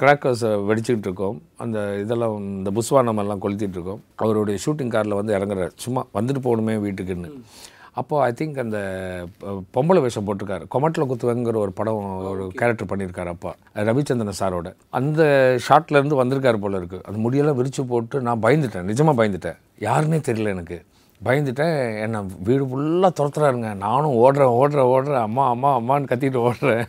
கிராக்கர்ஸை 0.01 0.51
வெடிச்சுக்கிட்டு 0.69 1.09
இருக்கோம். 1.09 1.43
அந்த 1.57 1.79
இதெல்லாம் 2.01 2.37
இந்த 2.39 2.71
புஸ்வானம் 2.71 3.21
எல்லாம் 3.25 3.43
கொளுத்திட்டு 3.43 3.77
இருக்கோம். 3.79 4.03
அவருடைய 4.17 4.61
ஷூட்டிங் 4.67 4.95
காரில் 4.95 5.19
வந்து 5.21 5.37
இறங்குறாரு 5.39 5.71
சும்மா 5.77 6.07
வந்துட்டு 6.15 6.43
போகணுமே 6.47 6.77
வீட்டுக்குன்னு. 6.87 7.31
அப்போது 8.01 8.23
ஐ 8.25 8.31
திங்க் 8.39 8.59
அந்த 8.59 8.79
பொம்பளை 9.75 10.01
வேஷம் 10.01 10.27
போட்டிருக்காரு. 10.27 10.65
கொமட்டில் 10.75 11.09
குத்துவங்கிற 11.11 11.57
ஒரு 11.65 11.73
படம் 11.73 12.03
ஒரு 12.33 12.45
கேரக்டர் 12.61 12.91
பண்ணியிருக்காரு 12.91 13.33
அப்பா. 13.35 13.55
ரவிச்சந்திரன் 13.75 14.41
சாரோட. 14.41 14.75
அந்த 14.91 15.23
ஷாட்ல 15.69 15.99
இருந்து 15.99 16.25
வந்திருக்காரு 16.25 16.61
போல 16.65 16.77
இருக்கு. 16.77 17.01
அந்த 17.09 17.19
முடியெல்லாம் 17.25 17.59
விரிச்சு 17.61 17.85
போட்டு 17.89 18.21
நான் 18.21 18.43
பயந்துட்டேன். 18.43 18.89
நிஜமாக 18.91 19.21
பயந்துட்டேன். 19.23 19.59
யாருன்னே 19.81 20.21
தெரியல 20.31 20.55
எனக்கு. 20.57 20.79
பயந்துட்டேன். 21.27 21.77
என்னை 22.05 22.21
வீடு 22.47 22.65
ஃபுல்லாக 22.71 23.13
துரத்துறாருங்க. 23.19 23.71
நானும் 23.87 24.17
ஓடுறேன் 24.25 24.55
ஓடுறேன் 24.61 24.91
ஓடுறேன். 24.95 25.25
அம்மா 25.29 25.45
அம்மா 25.55 25.71
அம்மான்னு 25.79 26.11
கத்திட்டு 26.13 26.45
ஓடுறேன். 26.49 26.85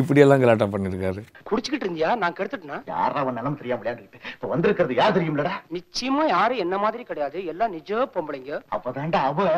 இப்படியெல்லாம் 0.00 0.40
கலாட்டா 0.42 0.66
பண்ணியிருக்காரு 0.72 1.20
குடிச்சுக்கிட்டு 1.48 1.86
இருந்தியா? 1.86 2.10
நான் 2.22 2.34
கெடுத்துட்டேனா? 2.38 2.78
யாரா 2.94 3.20
அவன் 3.22 3.36
நிலம் 3.38 3.58
தெரியாம 3.60 3.80
விளையாண்டுக்கிட்டு? 3.82 4.20
இப்ப 4.34 4.48
வந்திருக்கிறது 4.52 4.98
யார் 4.98 5.14
தெரியும்லடா? 5.16 5.54
நிச்சயமா 5.76 6.24
யாரும் 6.34 6.62
என்ன 6.64 6.78
மாதிரி 6.84 7.04
கிடையாது. 7.10 7.38
எல்லாம் 7.52 7.74
நிஜ 7.76 8.08
பொம்பளைங்க. 8.16 8.58
அப்பதான்டா 8.76 9.22
அவ. 9.30 9.48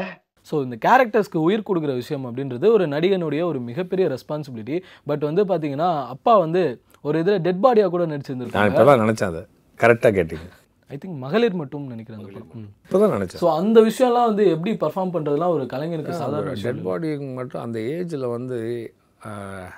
ஸோ 0.49 0.57
இந்த 0.67 0.77
கேரக்டர்ஸ்க்கு 0.87 1.45
உயிர் 1.47 1.67
கொடுக்குற 1.69 1.95
விஷயம் 2.03 2.27
அப்படின்றது 2.29 2.67
ஒரு 2.77 2.85
நடிகனுடைய 2.95 3.43
ஒரு 3.51 3.61
மிகப்பெரிய 3.71 4.07
ரெஸ்பான்சிபிலிட்டி 4.15 4.77
பட் 5.11 5.27
வந்து 5.29 5.45
பார்த்தீங்கன்னா 5.51 5.91
அப்பா 6.15 6.35
வந்து 6.45 6.63
ஒரு 7.09 7.17
இதில் 7.23 7.43
டெட் 7.47 7.65
பாடியாக 7.65 7.91
கூட 7.95 8.05
நான் 8.05 8.15
நடிச்சிருந்திருக்காங்க. 8.15 8.73
இப்போ 8.73 8.87
தான் 8.91 9.03
நினச்சேன் 9.05 9.31
அதை. 9.33 9.43
கரெக்டாக 9.81 10.13
கேட்டீங்க. 10.19 10.47
ஐ 10.91 10.97
திங்க் 11.03 11.19
மகளிர் 11.25 11.57
மட்டும் 11.61 11.87
நினைக்கிறேன் 11.93 12.19
அந்த 12.21 12.31
படம். 12.35 12.67
இப்போ 12.87 12.99
தான் 13.03 13.15
நினச்சேன். 13.17 13.41
ஸோ 13.43 13.47
அந்த 13.61 13.79
விஷயம்லாம் 13.89 14.29
வந்து 14.31 14.45
எப்படி 14.55 14.73
பர்ஃபார்ம் 14.85 15.13
பண்ணுறதுலாம் 15.15 15.55
ஒரு 15.57 15.65
கலைஞனுக்கு 15.73 16.21
சாதாரண 16.23 16.53
டெட் 16.67 16.83
பாடி 16.89 17.09
மட்டும் 17.39 17.63
அந்த 17.67 17.79
ஏஜில் 17.95 18.27
வந்து 18.37 18.59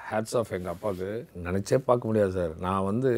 ஹேட்ஸ் 0.08 0.36
ஆஃப் 0.40 0.52
எங்கள் 0.56 0.72
அப்பாவுக்கு. 0.74 1.10
நினச்சே 1.46 1.78
பார்க்க 1.88 2.10
முடியாது 2.10 2.34
சார். 2.38 2.54
நான் 2.66 2.88
வந்து 2.90 3.12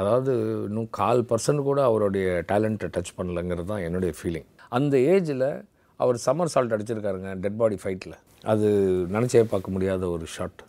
அதாவது 0.00 0.32
இன்னும் 0.68 0.90
கால் 1.00 1.22
பர்சன்ட் 1.30 1.66
கூட 1.68 1.80
அவருடைய 1.88 2.26
டேலண்ட்டை 2.50 2.88
டச் 2.96 3.16
பண்ணலங்கிறது 3.18 3.70
தான் 3.72 3.84
என்னுடைய 3.86 4.12
ஃபீலிங் 4.18 4.48
அந்த 4.78 4.96
ஏஜில் 5.14 5.46
அவர் 6.00 6.18
சம்மர் 6.26 6.52
சால்ட் 6.54 6.74
அடிச்சிருக்காருங்க 6.74 7.30
டெட் 7.44 7.60
பாடி 7.62 7.78
ஃபைட்டில் 7.82 8.16
அது 8.52 8.68
நினச்சே 9.16 9.42
பார்க்க 9.52 9.74
முடியாத 9.74 10.04
ஒரு 10.16 10.26
ஷாட் 10.34 10.60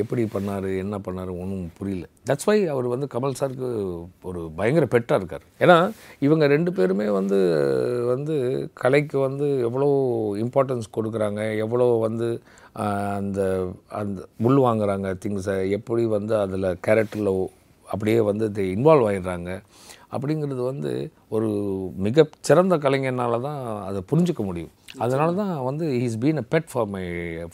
எப்படி 0.00 0.22
பண்ணார் 0.34 0.68
என்ன 0.84 0.96
பண்ணார் 1.06 1.30
ஒன்றும் 1.42 1.66
புரியல. 1.78 2.06
தட்ஸ் 2.28 2.48
வை 2.48 2.56
அவர் 2.74 2.86
வந்து 2.94 3.06
கமல் 3.14 3.36
சாருக்கு 3.40 3.68
ஒரு 4.28 4.40
பயங்கர 4.58 4.86
பெட்டாக 4.94 5.20
இருக்கார். 5.20 5.44
ஏன்னா 5.64 5.76
இவங்க 6.26 6.46
ரெண்டு 6.54 6.72
பேருமே 6.78 7.06
வந்து 7.18 7.38
வந்து 8.12 8.36
கலைக்கு 8.82 9.18
வந்து 9.18 9.48
எவ்வளோ 9.68 9.88
இம்பார்ட்டன்ஸ் 10.44 10.94
கொடுக்குறாங்க 10.96 11.42
எவ்வளோ 11.66 11.86
வந்து 12.06 12.28
அந்த 13.18 13.40
அந்த 14.00 14.20
முள் 14.44 14.58
வாங்குறாங்க 14.66 15.08
திங்ஸை 15.22 15.56
எப்படி 15.78 16.04
வந்து 16.16 16.34
அதில் 16.44 16.68
கேரக்டரில் 16.88 17.32
அப்படியே 17.86 18.18
வந்து 18.30 18.66
இன்வால்வ் 18.74 19.08
ஆயிடுறாங்க 19.10 19.50
அப்படிங்கிறது 20.14 20.62
வந்து 20.72 20.92
ஒரு 21.34 21.48
மிக 22.06 22.24
சிறந்த 22.48 22.74
கலைஞனால 22.84 23.40
தான் 23.48 23.60
அதை 23.88 24.00
புரிஞ்சிக்க 24.10 24.42
முடியும். 24.46 24.72
அதனால 25.04 25.30
தான் 25.40 25.52
வந்து 25.68 25.84
he's 26.02 26.16
been 26.22 26.40
a 26.42 26.44
bet 26.54 26.70
for 26.70 26.88
my 26.94 27.02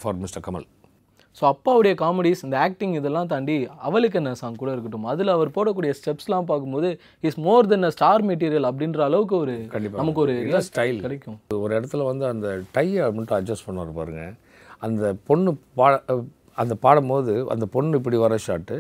for 0.01 0.19
mister 0.23 0.45
Kamal 0.47 0.67
so 1.39 1.43
அப்பாவுடைய 1.53 1.95
காமெடிஸ் 2.03 2.43
இந்த 2.47 2.57
ஆக்டிங் 2.67 2.95
இதெல்லாம் 2.99 3.31
தாண்டி 3.33 3.55
அவளுக்கு 3.89 4.19
என்ன 4.21 4.31
சாங் 4.41 4.61
கூட 4.61 4.71
இருக்கட்டும். 4.75 5.09
அதில் 5.13 5.33
அவர் 5.35 5.55
போடக்கூடிய 5.57 5.95
ஸ்டெப்ஸ்லாம் 5.99 6.49
பார்க்கும்போது 6.51 6.91
is 7.29 7.41
more 7.47 7.69
than 7.73 7.87
a 7.89 7.91
star 7.97 8.25
material 8.31 8.69
அப்படின்ற 8.71 9.03
அளவுக்கு 9.09 9.37
ஒரு 9.45 9.55
கண்டிப்பா. 9.75 9.99
நமக்கு 10.01 10.23
ஒரு 10.25 10.35
style. 10.69 11.01
கிடைக்கும். 11.07 11.39
ஒரு 11.65 11.75
இடத்துல 11.79 12.07
வந்து 12.11 12.27
அந்த 12.33 12.49
டையை 12.79 13.05
மட்டும் 13.19 13.39
அட்ஜஸ்ட் 13.39 13.67
பண்ணுவார் 13.69 13.99
பாருங்க. 14.01 14.25
அந்த 14.87 15.15
பொண்ணு 15.31 15.51
பா 15.81 15.89
அந்த 16.59 16.75
பாடும்போது 16.85 17.33
அந்த 17.55 17.67
பொண்ணு 17.77 17.99
இப்படி 18.01 18.19
வர 18.25 18.39
ஷாட்டு 18.47 18.77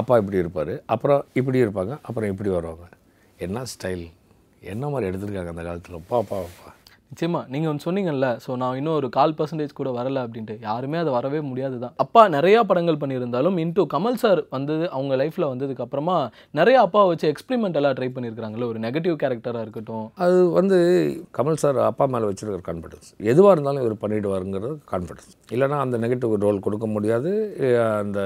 அப்பா 0.00 0.14
இப்படி 0.22 0.42
இருப்பார் 0.42 0.74
அப்புறம் 0.94 1.24
இப்படி 1.40 1.58
இருப்பாங்க 1.64 1.92
அப்புறம் 2.08 2.30
இப்படி 2.34 2.50
வருவாங்க. 2.56 2.86
என்ன 3.38 3.64
ஸ்டைல் 3.74 4.06
என்ன 4.72 4.88
மாதிரி 4.92 5.08
எடுத்திருக்காங்க 5.10 5.52
அந்த 5.54 5.64
காலத்தில்? 5.68 6.04
பா 6.10 6.18
பா 6.30 6.38
பா. 6.58 6.70
நிச்சயமா. 7.16 7.40
நீங்கள் 7.52 7.70
ஒன்று 7.70 7.84
சொன்னீங்கல்ல 7.86 8.26
ஸோ 8.44 8.54
நான் 8.60 8.78
இன்னும் 8.78 8.96
ஒரு 9.00 9.08
கால் 9.14 9.34
பர்சன்டேஜ் 9.36 9.70
கூட 9.78 9.90
வரல 9.98 10.22
அப்படின்ட்டு. 10.24 10.54
யாருமே 10.66 10.96
அது 11.02 11.10
வரவே 11.14 11.38
முடியாது 11.50 11.76
தான். 11.84 11.94
அப்பா 12.04 12.22
நிறையா 12.34 12.60
படங்கள் 12.70 12.98
பண்ணியிருந்தாலும் 13.02 13.56
இன்டூ 13.62 13.82
கமல் 13.94 14.18
சார் 14.22 14.40
வந்தது 14.54 14.84
அவங்க 14.96 15.16
லைஃப்பில் 15.20 15.46
வந்ததுக்கு 15.52 15.84
அப்புறமா 15.84 16.16
நிறைய 16.58 16.76
அப்பா 16.86 17.02
வச்சு 17.10 17.26
எக்ஸ்பெரிமெண்ட் 17.32 17.78
எல்லாம் 17.80 17.96
ட்ரை 17.98 18.08
பண்ணியிருக்காங்கல்ல 18.16 18.68
ஒரு 18.72 18.80
நெகட்டிவ் 18.86 19.16
கேரக்டராக 19.22 19.64
இருக்கட்டும். 19.66 20.04
அது 20.26 20.36
வந்து 20.58 20.78
கமல் 21.38 21.60
சார் 21.64 21.80
அப்பா 21.90 22.06
மேலே 22.14 22.28
வச்சிருக்கிற 22.30 22.66
கான்ஃபிடன்ஸ் 22.68 23.08
எதுவாக 23.32 23.54
இருந்தாலும் 23.56 23.82
இவர் 23.84 24.02
பண்ணிடுவாருங்கிறது 24.04 24.74
கான்ஃபிடன்ஸ் 24.92 25.32
இல்லைன்னா 25.56 25.78
அந்த 25.86 25.98
நெகட்டிவ் 26.04 26.36
ரோல் 26.46 26.64
கொடுக்க 26.68 26.88
முடியாது 26.96 27.32
அந்த 28.02 28.20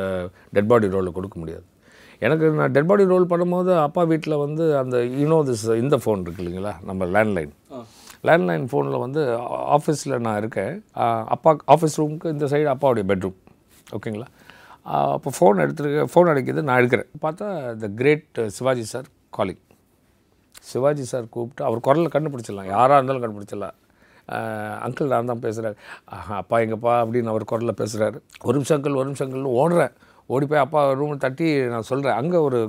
டெட் 0.56 0.70
பாடி 0.74 0.94
ரோல் 0.96 1.16
கொடுக்க 1.20 1.36
முடியாது. 1.44 1.64
எனக்கு 2.26 2.46
நான் 2.58 2.74
டெட் 2.74 2.90
பாடி 2.90 3.10
ரோல் 3.14 3.30
பண்ணும்போது 3.30 3.72
அப்பா 3.86 4.02
வீட்டில் 4.10 4.42
வந்து 4.44 4.64
அந்த 4.82 4.96
யூனோ 5.22 5.40
திஸ் 5.50 5.66
இந்த 5.84 5.96
ஃபோன் 6.02 6.24
இருக்கு 6.26 6.42
இல்லைங்களா? 6.44 6.74
நம்ம 6.90 7.06
லேண்ட்லைன் 7.16 7.54
லேண்ட்லைன் 8.28 8.66
ஃபோனில் 8.70 9.02
வந்து 9.04 9.20
ஆஃபீஸில் 9.76 10.14
நான் 10.26 10.38
இருக்கேன். 10.42 10.74
அப்பா 11.34 11.50
ஆஃபீஸ் 11.74 11.98
ரூமுக்கு 12.00 12.32
இந்த 12.34 12.46
சைடு 12.52 12.68
அப்பாவுடைய 12.74 13.04
பெட்ரூம் 13.10 13.38
ஓகேங்களா 13.96 14.28
அப்போ 15.14 15.30
ஃபோன் 15.36 15.62
எடுத்துருக்க 15.64 16.04
ஃபோன் 16.12 16.30
அடிக்கிறது 16.32 16.66
நான் 16.68 16.80
எடுக்கிறேன். 16.80 17.10
பார்த்தா 17.24 17.46
the 17.82 17.88
great 18.00 18.40
Sivaji 18.56 18.84
sir 18.92 19.08
calling 19.36 19.62
Sivaji 20.70 21.04
sir 21.12 21.26
கூப்பிட்டு 21.34 21.62
அவர் 21.68 21.84
குரலில் 21.86 22.14
கண்டுபிடிச்சிடலாம். 22.14 22.70
யாராக 22.74 22.98
இருந்தாலும் 22.98 23.24
கண்டுபிடிச்சிடலாம். 23.24 23.76
அங்கிள் 24.86 25.12
நான் 25.12 25.30
தான் 25.30 25.42
பேசுகிறாரு 25.44 25.76
அப்பா 26.40 26.56
எங்கப்பா? 26.64 26.92
அப்படின்னு 27.02 27.32
அவர் 27.32 27.50
குரலில் 27.52 27.78
பேசுகிறாரு 27.80 28.18
ஒரு 28.46 28.54
நிமிஷம் 28.58 28.76
அங்கிள் 28.76 28.98
ஒரு 29.00 29.08
நிமிஷம் 29.08 29.26
அங்கிள்னு 29.26 29.56
ஓடுறேன். 29.62 29.94
ஓடி 30.34 30.46
போய் 30.50 30.64
அப்பா 30.64 30.80
ரூமில் 31.00 31.24
தட்டி 31.24 31.48
நான் 31.72 31.88
சொல்கிறேன் 31.90 32.18
அங்கே 32.20 32.38
ஒரு 32.48 32.60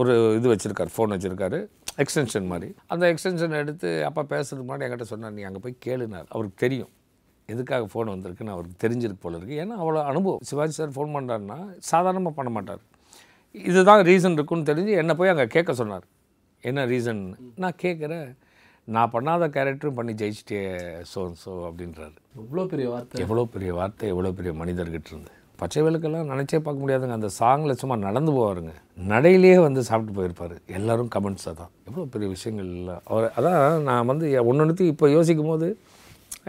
ஒரு 0.00 0.12
இது 0.38 0.46
வச்சுருக்காரு 0.52 0.90
ஃபோன் 0.94 1.12
வச்சுருக்காரு. 1.14 1.58
எக்ஸ்டென்ஷன் 2.02 2.46
மாதிரி. 2.52 2.68
அந்த 2.92 3.04
எக்ஸ்டென்ஷன் 3.12 3.54
எடுத்து 3.62 3.88
அப்பா 4.08 4.22
பேசுறதுக்கு 4.32 4.66
முன்னாடி 4.68 4.86
என்கிட்ட 4.86 5.06
சொன்னார் 5.12 5.34
நீ 5.38 5.42
அங்கே 5.48 5.60
போய் 5.64 5.76
கேளுனார். 5.86 6.28
அவருக்கு 6.34 6.58
தெரியும். 6.64 6.92
எதுக்காக 7.52 7.86
ஃபோன் 7.92 8.10
வந்திருக்குன்னு 8.14 8.54
அவருக்கு 8.56 8.76
தெரிஞ்சிருக்கு 8.84 9.22
போல 9.24 9.38
இருக்குது 9.38 9.60
ஏன்னா 9.62 9.76
அவ்வளோ 9.82 10.02
அனுபவம். 10.10 10.42
சிவாஜி 10.50 10.74
சார் 10.78 10.94
ஃபோன் 10.96 11.14
பண்ணுறாருன்னா 11.16 11.58
சாதாரணமாக 11.90 12.34
பண்ண 12.38 12.50
மாட்டார். 12.56 12.82
இதுதான் 13.70 14.02
ரீசன் 14.10 14.36
இருக்குன்னு 14.38 14.68
தெரிஞ்சு 14.70 14.92
என்னை 15.02 15.14
போய் 15.20 15.32
அங்கே 15.32 15.46
கேட்க 15.56 15.74
சொன்னார். 15.80 16.06
என்ன 16.70 16.86
ரீசன் 16.92 17.22
நான் 17.64 17.80
கேட்குறேன். 17.84 18.26
நான் 18.94 19.12
பண்ணாத 19.12 19.44
கேரக்டரும் 19.56 19.98
பண்ணி 19.98 20.12
ஜெயிச்சிட்டே 20.22 20.62
சோ 21.12 21.20
ஸோ 21.42 21.52
அப்படின்றாரு. 21.68 22.16
எவ்வளோ 22.40 22.64
பெரிய 22.72 22.86
வார்த்தை? 22.94 23.20
எவ்வளோ 23.24 23.44
பெரிய 23.54 23.72
வார்த்தை 23.78 24.08
எவ்வளோ 24.14 24.32
பெரிய 24.38 24.52
மனிதர்கிட்ட 24.62 25.10
இருந்து. 25.12 25.32
பச்சை 25.60 25.80
விளக்கெல்லாம் 25.82 26.30
நினச்சே 26.32 26.58
பார்க்க 26.66 26.84
முடியாதுங்க. 26.84 27.16
அந்த 27.18 27.28
சாங்கில் 27.40 27.78
சும்மா 27.80 27.96
நடந்து 28.06 28.32
போவாருங்க. 28.32 28.72
நடையிலேயே 29.12 29.58
வந்து 29.66 29.82
சாப்பிட்டு 29.88 30.14
போயிருப்பார். 30.18 30.54
எல்லாரும் 30.78 31.10
கமெண்ட்ஸாக 31.14 31.54
தான் 31.60 31.70
எவ்வளோ 31.88 32.06
பெரிய 32.14 32.28
விஷயங்கள் 32.36 32.70
இல்லை. 32.78 32.96
அவர் 33.04 33.26
அதான் 33.36 33.82
நான் 33.88 34.08
வந்து 34.12 34.46
ஒன்று 34.50 34.86
இப்போ 34.94 35.08
யோசிக்கும் 35.16 35.52
போது 35.52 35.68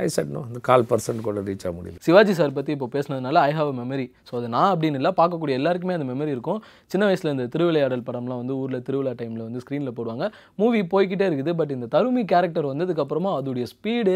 ஐ 0.04 0.06
சட் 0.16 0.32
நோ 0.36 0.40
அந்த 0.48 0.60
கால் 0.68 0.84
பர்சன்ட் 0.90 1.22
கூட 1.25 1.42
ரீச் 1.48 1.64
ஆக 1.68 1.74
முடியல. 1.75 2.00
சிவாஜி 2.08 2.34
சார் 2.40 2.56
பற்றி 2.58 2.72
இப்போ 2.75 2.88
பேசுனதுனால 2.96 3.42
ஐ 3.50 3.52
ஹாவ் 3.58 3.70
மெமரி 3.82 4.06
ஸோ 4.30 4.34
அது 4.40 4.48
நான் 4.56 4.70
அப்படின்னு 4.74 5.00
இல்லை 5.00 5.12
பார்க்கக்கூடிய 5.20 5.60
எல்லாருக்குமே 5.60 5.96
அந்த 5.98 6.08
மெமரி 6.12 6.32
இருக்கும். 6.36 6.60
சின்ன 6.94 7.04
வயசில் 7.10 7.32
இந்த 7.34 7.46
திருவிளையாடல் 7.54 8.04
படம்லாம் 8.10 8.42
வந்து 8.42 8.56
ஊரில் 8.62 8.84
திருவிழா 8.88 9.14
டைமில் 9.22 9.46
வந்து 9.48 9.62
ஸ்க்ரீனில் 9.64 9.96
போடுவாங்க. 10.00 10.28
மூவி 10.62 10.82
போய்க்கிட்டே 10.94 11.28
இருக்குது 11.30 11.54
பட் 11.60 11.74
இந்த 11.78 11.90
தருமி 11.96 12.24
கேரக்டர் 12.34 12.68
வந்ததுக்கப்புறமா 12.72 13.32
அதோடைய 13.40 13.68
ஸ்பீடு 13.74 14.16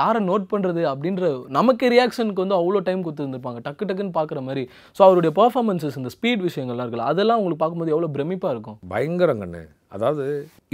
யாரை 0.00 0.22
நோட் 0.30 0.46
பண்ணுறது 0.54 0.84
அப்படின்ற 0.92 1.32
நமக்கு 1.58 1.92
ரியாக்ஷனுக்கு 1.96 2.44
வந்து 2.44 2.58
அவ்வளோ 2.60 2.82
டைம் 2.88 3.04
கொடுத்துருந்துருப்பாங்க. 3.08 3.60
டக்கு 3.68 3.88
டக்குன்னு 3.90 4.16
பார்க்குற 4.20 4.42
மாதிரி. 4.48 4.64
ஸோ 4.96 5.02
அவருடைய 5.08 5.34
பர்ஃபார்மன்ஸஸ் 5.40 5.98
இந்த 6.02 6.12
ஸ்பீட் 6.16 6.46
விஷயங்கள்லாம் 6.48 6.86
இருக்குல்ல 6.86 7.10
அதெல்லாம் 7.12 7.40
உங்களுக்கு 7.42 7.64
பார்க்கும்போது 7.64 7.94
எவ்வளோ 7.96 8.10
பிரமிப்பாக 8.16 8.54
இருக்கும்? 8.56 8.78
பயங்கரம் 8.94 9.42
கண்ணு 9.44 9.62
அதாவது 9.96 10.24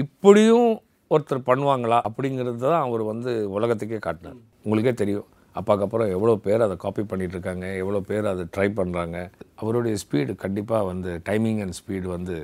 இப்படியும் 0.02 0.70
ஒருத்தர் 1.14 1.46
பண்ணுவாங்களா 1.48 1.98
அப்படிங்கிறது 2.08 2.58
தான் 2.66 2.82
அவர் 2.86 3.02
வந்து 3.12 3.32
உலகத்துக்கே 3.56 3.98
காட்டினார். 4.06 4.38
உங்களுக்கே 4.66 4.94
தெரியும். 5.02 5.26
அப்பாக்கு 5.58 5.84
அப்புறம் 5.86 6.10
எவ்வளோ 6.16 6.32
பேர் 6.46 6.64
அதை 6.66 6.74
காப்பி 6.84 7.02
பண்ணிகிட்டு 7.10 7.36
இருக்காங்க 7.36 7.66
எவ்வளோ 7.82 8.00
பேர் 8.08 8.26
அதை 8.32 8.44
ட்ரை 8.54 8.68
பண்ணுறாங்க 8.78 9.18
அவருடைய 9.62 9.96
ஸ்பீடு 10.02 10.32
கண்டிப்பாக 10.44 10.88
வந்து 10.90 11.10
டைமிங் 11.28 11.60
அண்ட் 11.64 11.76
ஸ்பீடு 11.80 12.08
வந்து 12.16 12.36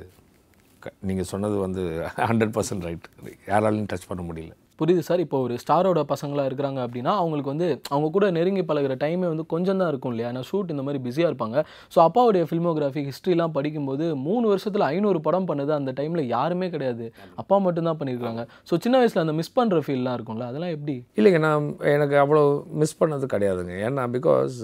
நீங்கள் 1.09 1.29
சொன்னது 1.31 1.57
வந்து 1.65 1.83
ஹண்ட்ரட் 2.29 2.55
பர்சன்ட் 2.55 2.85
ரைட் 2.87 3.05
யாராலையும் 3.51 3.89
டச் 3.91 4.09
பண்ண 4.11 4.21
முடியல. 4.29 4.53
புரியுது 4.79 5.03
சார். 5.07 5.21
இப்போ 5.25 5.37
ஒரு 5.45 5.55
ஸ்டாரோட 5.63 6.01
பசங்களாக 6.11 6.49
இருக்கிறாங்க 6.49 6.79
அப்படின்னா 6.85 7.11
அவங்களுக்கு 7.21 7.51
வந்து 7.53 7.67
அவங்க 7.93 8.07
கூட 8.15 8.25
நெருங்கி 8.37 8.63
பழகுற 8.69 8.93
டைமே 9.03 9.27
வந்து 9.33 9.45
கொஞ்சம் 9.53 9.79
தான் 9.81 9.91
இருக்கும் 9.91 10.13
இல்லையா? 10.13 10.29
ஏன்னா 10.33 10.43
ஷூட் 10.49 10.73
இந்த 10.75 10.83
மாதிரி 10.87 11.01
பிஸியாக 11.05 11.31
இருப்பாங்க. 11.31 11.57
ஸோ 11.95 11.99
அப்பாவுடைய 12.07 12.45
ஃபில்மோகிராஃபி 12.49 13.03
ஹிஸ்ட்ரிலாம் 13.09 13.55
படிக்கும்போது 13.57 14.07
மூணு 14.27 14.45
வருஷத்தில் 14.51 14.85
ஐநூறு 14.91 15.21
படம் 15.27 15.47
பண்ணது 15.51 15.73
அந்த 15.79 15.93
டைமில் 15.99 16.31
யாருமே 16.35 16.69
கிடையாது. 16.75 17.07
அப்பா 17.43 17.57
மட்டும்தான் 17.67 17.99
பண்ணியிருக்காங்க. 18.01 18.43
ஸோ 18.71 18.79
சின்ன 18.85 18.97
வயசில் 19.03 19.23
அந்த 19.25 19.35
மிஸ் 19.39 19.55
பண்ணுற 19.59 19.79
ஃபீல்லாம் 19.87 20.17
இருக்கும்ல? 20.19 20.47
அதெல்லாம் 20.51 20.75
எப்படி? 20.77 20.97
இல்லைங்க 21.19 21.41
நான் 21.47 21.69
எனக்கு 21.95 22.17
அவ்வளோ 22.25 22.43
மிஸ் 22.83 22.99
பண்ணது 23.03 23.33
கிடையாதுங்க. 23.35 23.75
ஏன்னா 23.87 24.05
பிகாஸ் 24.17 24.57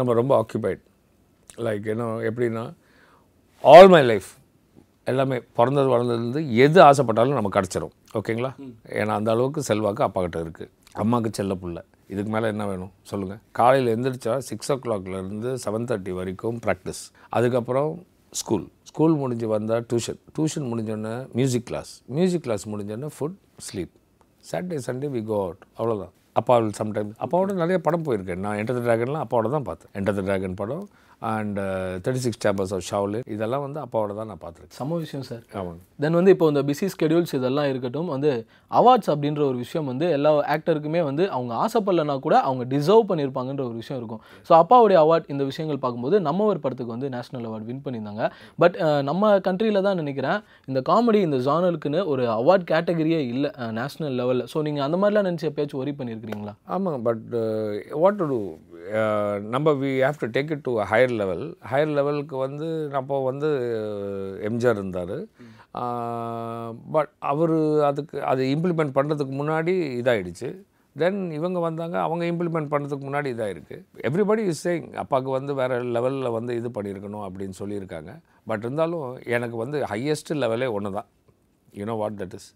நம்ம 0.00 0.14
ரொம்ப 0.20 0.32
ஆக்குபைட் 0.42 0.82
லைக் 1.66 1.84
என்ன 1.92 2.06
எப்படின்னா 2.30 2.64
ஆல் 3.64 3.90
மை 3.94 4.00
லைஃப் 4.10 4.30
எல்லாமே 5.10 5.36
பிறந்தது 5.58 5.88
வளர்ந்ததுலேருந்து 5.92 6.42
எது 6.64 6.78
ஆசைப்பட்டாலும் 6.88 7.38
நமக்கு 7.38 7.56
கிடச்சிரும். 7.58 7.92
ஓகேங்களா? 8.18 8.50
ஏன்னா 9.00 9.12
அந்த 9.20 9.30
அளவுக்கு 9.34 9.62
செல்வாக்கு 9.68 10.02
அப்பா 10.06 10.20
கிட்ட 10.24 10.38
இருக்குது 10.44 10.70
அம்மாவுக்கு 11.02 11.30
செல்ல 11.38 11.54
புள்ள. 11.62 11.78
இதுக்கு 12.12 12.30
மேலே 12.34 12.46
என்ன 12.54 12.64
வேணும்? 12.70 12.92
சொல்லுங்கள் 13.10 13.40
காலையில் 13.58 13.90
எந்திரிச்சா 13.94 14.34
சிக்ஸ் 14.48 14.70
ஓ 14.74 14.76
கிளாக்லேருந்து 14.84 15.52
செவன் 15.64 15.88
தேர்ட்டி 15.90 16.12
வரைக்கும் 16.18 16.58
ப்ராக்டிஸ் 16.66 17.02
அதுக்கப்புறம் 17.38 17.90
ஸ்கூல் 18.40 18.66
ஸ்கூல் 18.90 19.16
முடிஞ்சு 19.22 19.46
வந்தால் 19.54 19.84
டியூஷன் 19.90 20.20
டியூஷன் 20.36 20.68
முடிஞ்சோடனே 20.72 21.14
மியூசிக் 21.38 21.66
கிளாஸ் 21.70 21.92
மியூசிக் 22.18 22.44
கிளாஸ் 22.46 22.64
முடிஞ்சோடனே 22.72 23.10
food 23.16 23.36
sleep 23.66 23.94
Saturday 24.50 24.78
Sunday 24.86 25.08
we 25.16 25.22
go 25.30 25.36
out 25.44 25.62
அவ்வளோதான் 25.78 26.12
அப்பா 26.40 26.54
சம்டைம் 26.78 27.10
அப்பாவோட 27.24 27.52
நிறைய 27.60 27.76
படம் 27.84 28.06
போயிருக்கேன். 28.06 28.40
நான் 28.44 28.58
என்டர் 28.60 28.78
த 28.78 28.82
ட்ராகன்லாம் 28.86 29.22
அப்பாவோட 29.24 29.50
தான் 29.54 29.66
பார்த்தேன். 29.68 29.90
என்டர் 29.98 30.16
த 30.18 30.22
ட்ராகன் 30.28 30.56
படம் 30.60 30.82
and 31.22 31.58
thirty 32.04 32.22
six 32.24 32.40
chambers 32.44 32.72
of 32.76 32.84
Shaolin 32.88 33.24
இதெல்லாம் 33.34 33.62
வந்து 33.66 33.78
அப்பாவோட 33.82 34.14
தான் 34.18 34.28
நான் 34.30 34.40
பார்த்துருக்கேன். 34.42 34.78
சம 34.80 34.96
விஷயம் 35.04 35.24
சார் 35.28 35.42
ஆமாங்க. 35.60 35.80
தென் 36.02 36.16
வந்து 36.18 36.32
இப்போ 36.34 36.46
இந்த 36.52 36.62
பிஸி 36.68 36.86
ஸ்கெடியூல்ஸ் 36.94 37.32
இதெல்லாம் 37.38 37.68
இருக்கட்டும் 37.72 38.10
வந்து 38.14 38.30
அவார்ட்ஸ் 38.80 39.10
அப்படின்ற 39.12 39.42
ஒரு 39.50 39.58
விஷயம் 39.64 39.88
வந்து 39.92 40.06
எல்லா 40.16 40.30
ஆக்டருக்குமே 40.54 41.00
வந்து 41.08 41.24
அவங்க 41.36 41.52
ஆசைப்படலைனா 41.64 42.16
கூட 42.26 42.36
அவங்க 42.48 42.64
டிசர்வ் 42.74 43.08
பண்ணியிருப்பாங்கன்ற 43.10 43.64
ஒரு 43.68 43.76
விஷயம் 43.82 44.00
இருக்கும். 44.00 44.20
ஸோ 44.48 44.54
அப்பாவுடைய 44.62 44.98
அவார்ட் 45.04 45.30
இந்த 45.34 45.44
விஷயங்கள் 45.50 45.80
பார்க்கும்போது 45.84 46.18
நம்ம 46.28 46.46
ஒரு 46.52 46.60
படத்துக்கு 46.66 46.94
வந்து 46.96 47.10
நேஷனல் 47.16 47.48
அவார்ட் 47.50 47.66
வின் 47.70 47.82
பண்ணியிருந்தாங்க. 47.86 48.26
பட் 48.64 48.76
நம்ம 49.10 49.32
கண்ட்ரியில் 49.48 49.84
தான் 49.88 50.00
நினைக்கிறேன் 50.02 50.38
இந்த 50.70 50.82
காமெடி 50.90 51.22
இந்த 51.28 51.40
ஜானலுக்குன்னு 51.48 52.02
ஒரு 52.14 52.24
அவார்ட் 52.38 52.66
கேட்டகரியே 52.72 53.20
இல்லை 53.32 53.52
நேஷனல் 53.80 54.16
லெவலில் 54.22 54.48
ஸோ 54.54 54.64
நீங்கள் 54.68 54.86
அந்த 54.88 54.98
மாதிரிலாம் 55.02 55.28
நினச்சி 55.30 55.48
எப்பயாச்சும் 55.50 55.82
ஒரி 55.84 55.94
பண்ணியிருக்கிறீங்களா? 56.00 56.54
ஆமாங்க 56.76 57.00
பட் 57.08 57.24
வாட் 58.04 58.20
டு 58.22 58.26
டூ 58.32 58.40
நம்ம 59.54 59.72
we 59.80 59.90
have 60.04 60.20
to 60.22 60.28
take 60.36 60.50
it 60.54 60.64
to 60.68 60.72
higher 60.90 61.14
level 61.20 61.44
higher 61.70 61.92
லெவலுக்கு 61.98 62.36
வந்து 62.44 62.66
அப்போ 63.00 63.16
வந்து 63.28 63.48
எம்ஜிஆர் 64.48 64.78
இருந்தார். 64.80 65.16
பட் 66.94 67.10
அவர் 67.32 67.56
அதுக்கு 67.88 68.16
அது 68.32 68.42
இம்ப்ளிமெண்ட் 68.54 68.96
பண்ணுறதுக்கு 68.98 69.34
முன்னாடி 69.40 69.74
இதாயிடுச்சு. 70.00 70.50
தென் 71.02 71.18
இவங்க 71.38 71.58
வந்தாங்க 71.66 71.96
அவங்க 72.04 72.24
இம்ப்ளிமெண்ட் 72.32 72.70
பண்ணுறதுக்கு 72.74 73.08
முன்னாடி 73.08 73.28
இதாயிருக்கு. 73.34 73.76
எவ்ரிபடி 74.08 74.44
இஸ் 74.52 74.62
சேயிங் 74.66 74.86
அப்பாவுக்கு 75.02 75.32
வந்து 75.38 75.54
வேறு 75.60 75.76
லெவலில் 75.96 76.36
வந்து 76.38 76.52
இது 76.60 76.70
பண்ணியிருக்கணும் 76.76 77.26
அப்படின்னு 77.26 77.58
சொல்லியிருக்காங்க. 77.62 78.12
பட் 78.50 78.64
இருந்தாலும் 78.66 79.08
எனக்கு 79.36 79.58
வந்து 79.64 79.80
ஹையஸ்ட் 79.92 80.32
லெவலே 80.44 80.70
ஒன்று 80.76 80.96
தான் 80.98 81.10
யூனோ 81.80 81.96
வாட் 82.02 82.18
தட் 82.22 82.36
இஸ் 82.40 82.48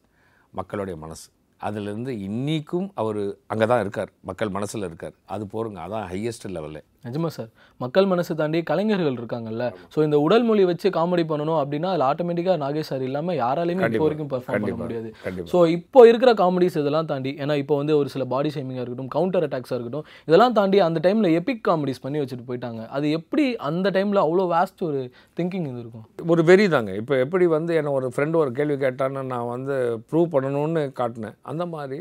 மக்களுடைய 0.60 0.96
மனசு. 1.04 1.26
அதிலிருந்து 1.60 2.12
இன்றைக்கும் 2.20 2.90
அவர் 2.94 3.22
அங்கே 3.46 3.66
தான் 3.66 3.80
இருக்கார். 3.80 4.10
மக்கள் 4.20 4.48
மனசில் 4.48 4.82
இருக்கார். 4.82 5.14
அது 5.34 5.44
போருங்க. 5.44 5.78
அதான் 5.86 6.06
ஹையஸ்ட் 6.12 6.46
லெவலு 6.56 6.82
நிஜமா 7.04 7.28
சார். 7.36 7.50
மக்கள் 7.82 8.08
மனசு 8.10 8.32
தாண்டி 8.40 8.58
கலைஞர்கள் 8.70 9.16
இருக்காங்கல்ல. 9.20 9.66
ஸோ 9.92 9.98
இந்த 10.06 10.16
உடல் 10.24 10.44
மொழி 10.48 10.62
வச்சு 10.70 10.88
காமெடி 10.96 11.24
பண்ணணும் 11.30 11.58
அப்படின்னா 11.60 11.90
அதில் 11.92 12.04
ஆட்டோமேட்டிக்காக 12.08 12.56
நாகேஷ் 12.64 12.90
சார் 12.92 13.04
இல்லாமல் 13.08 13.38
யாராலையுமே 13.42 13.86
இப்போ 13.88 14.04
வரைக்கும் 14.06 14.30
பெர்ஃபார்ம் 14.32 14.64
பண்ண 14.64 14.76
முடியாது. 14.82 15.10
ஸோ 15.52 15.60
இப்போ 15.76 16.02
இருக்கிற 16.10 16.32
காமெடிஸ் 16.42 16.76
இதெல்லாம் 16.82 17.08
தாண்டி 17.12 17.32
ஏன்னா 17.44 17.56
இப்போ 17.62 17.76
வந்து 17.80 17.96
ஒரு 18.00 18.10
சில 18.14 18.26
பாடி 18.34 18.52
ஷேமிங்காக 18.56 18.84
இருக்கட்டும் 18.84 19.12
கவுண்டர் 19.16 19.46
அட்டாக்ஸாக 19.48 19.78
இருக்கட்டும் 19.78 20.06
இதெல்லாம் 20.30 20.56
தாண்டி 20.60 20.80
அந்த 20.88 21.00
டைமில் 21.08 21.30
எபிக் 21.40 21.64
காமெடிஸ் 21.70 22.04
பண்ணி 22.04 22.20
வச்சுட்டு 22.22 22.48
போயிட்டாங்க. 22.50 22.82
அது 22.98 23.06
எப்படி 23.20 23.46
அந்த 23.70 23.86
டைமில் 23.98 24.24
அவ்வளோ 24.26 24.46
வேஸ்ட் 24.54 24.86
ஒரு 24.90 25.02
திங்கிங் 25.40 25.66
இருந்திருக்கும் 25.68 26.06
ஒரு 26.34 26.44
வெறி 26.50 26.68
தாங்க. 26.76 26.92
இப்போ 27.02 27.16
எப்படி 27.24 27.46
வந்து 27.56 27.74
என்னை 27.80 27.92
ஒரு 27.98 28.08
ஃப்ரெண்டு 28.14 28.42
ஒரு 28.44 28.52
கேள்வி 28.58 28.78
கேட்டான்னு 28.86 29.22
நான் 29.34 29.52
வந்து 29.56 29.76
ப்ரூவ் 30.10 30.32
பண்ணணும்னு 30.34 30.82
காட்டினேன். 31.00 31.38
அந்த 31.52 31.66
மாதிரி 31.76 32.00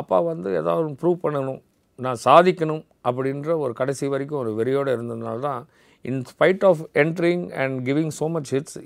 அப்பா 0.00 0.18
வந்து 0.32 0.48
ஏதாவது 0.60 0.88
ப்ரூவ் 1.02 1.24
பண்ணணும். 1.24 1.60
நான் 2.04 2.18
சாதிக்கணும் 2.26 2.82
அப்படின்ற 3.08 3.52
ஒரு 3.64 3.72
கடைசி 3.78 4.06
வரைக்கும் 4.12 4.40
ஒரு 4.42 4.50
வெறியோடு 4.58 4.90
இருந்ததுனால 4.96 5.40
தான் 5.46 5.62
in 6.04 6.20
spite 6.30 6.64
of 6.68 6.82
entering 7.02 7.44
and 7.62 7.76
giving 7.86 8.12
so 8.18 8.26
much 8.34 8.50
hits 8.54 8.76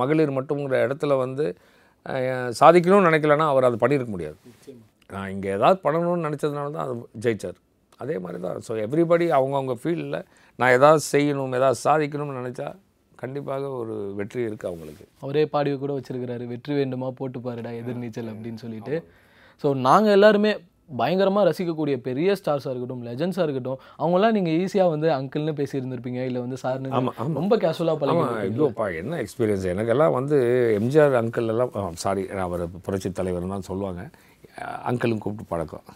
மகளிர் 0.00 0.36
மட்டுங்கிற 0.36 0.76
இடத்துல 0.86 1.16
வந்து 1.24 1.46
சாதிக்கணும்னு 2.60 3.08
நினைக்கலன்னா 3.08 3.46
அவர் 3.52 3.66
அது 3.68 3.80
பண்ணியிருக்க 3.82 4.12
முடியாது. 4.14 4.38
நான் 5.14 5.32
இங்கே 5.34 5.50
ஏதாவது 5.56 5.78
பண்ணணும்னு 5.86 6.26
நினச்சதுனால 6.28 6.72
தான் 6.76 6.86
அது 6.86 6.94
ஜெயிச்சார். 7.24 7.58
அதே 8.02 8.16
மாதிரி 8.24 8.38
தான் 8.46 8.62
ஸோ 8.66 8.72
எவ்ரிபடி 8.84 9.26
அவங்கவுங்க 9.38 9.74
ஃபீல்டில் 9.82 10.20
நான் 10.58 10.74
ஏதாவது 10.78 11.02
செய்யணும் 11.12 11.58
ஏதாவது 11.60 11.78
சாதிக்கணும்னு 11.86 12.38
நினச்சா 12.40 12.68
கண்டிப்பாக 13.22 13.64
ஒரு 13.80 13.94
வெற்றி 14.18 14.40
இருக்குது 14.48 14.68
அவங்களுக்கு. 14.70 15.04
அவரே 15.24 15.42
பாடி 15.54 15.70
கூட 15.82 15.92
வச்சிருக்கிறாரு 15.96 16.44
வெற்றி 16.54 16.72
வேண்டுமா 16.80 17.08
போட்டு 17.18 17.38
பாருடா 17.46 17.72
எதிர்நீச்சல் 17.80 18.30
அப்படின்னு 18.34 18.62
சொல்லிட்டு. 18.64 18.96
ஸோ 19.62 19.70
நாங்கள் 19.88 20.16
எல்லாருமே 20.18 20.52
பயங்கரமாக 20.98 21.46
ரசிக்கக்கூடிய 21.48 21.96
பெரிய 22.08 22.36
ஸ்டார்ஸாக 22.40 22.72
இருக்கட்டும் 22.72 23.02
லெஜண்ட்ஸாக 23.08 23.46
இருக்கட்டும் 23.46 23.80
அவங்களாம் 24.02 24.34
நீங்கள் 24.36 24.56
ஈஸியாக 24.62 24.92
வந்து 24.94 25.08
அங்கிள்னு 25.18 25.54
பேசியிருந்திருப்பீங்க 25.60 26.22
இல்லை 26.30 26.40
வந்து 26.44 26.58
சார்னு. 26.62 26.90
ரொம்ப 27.40 27.56
கேஷுவலாக 27.64 28.08
ஆமாம் 28.12 28.32
பழகி 28.32 28.56
ஐயோப்பா 28.56 28.86
என்ன 29.02 29.20
எக்ஸ்பீரியன்ஸ் 29.24 29.66
எனக்கெல்லாம் 29.74 30.16
வந்து 30.18 30.38
எம்ஜிஆர் 30.80 31.18
அங்கிள் 31.22 31.52
எல்லாம் 31.54 31.72
சாரி 32.04 32.24
அவர் 32.46 32.64
புரட்சி 32.88 33.10
தலைவர் 33.20 33.52
தான் 33.54 33.68
சொல்லுவாங்க. 33.70 34.02
அங்கிளும் 34.90 35.22
கூப்பிட்டு 35.26 35.52
பழக்கம். 35.52 35.86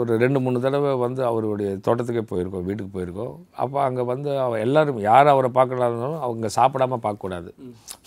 ஒரு 0.00 0.12
ரெண்டு 0.22 0.38
மூணு 0.44 0.58
தடவை 0.64 0.90
வந்து 1.04 1.20
அவருடைய 1.28 1.70
தோட்டத்துக்கே 1.86 2.22
போயிருக்கோம் 2.30 2.66
வீட்டுக்கு 2.68 2.92
போயிருக்கோம். 2.94 3.34
அப்போ 3.62 3.78
அங்கே 3.86 4.04
வந்து 4.10 4.30
அவ 4.44 4.58
எல்லோரும் 4.66 5.00
யார் 5.08 5.32
அவரை 5.32 5.50
பார்க்கலாம்னாலும் 5.58 6.22
அவங்க 6.26 6.48
சாப்பிடாம 6.56 6.98
பார்க்கக்கூடாது. 7.06 7.50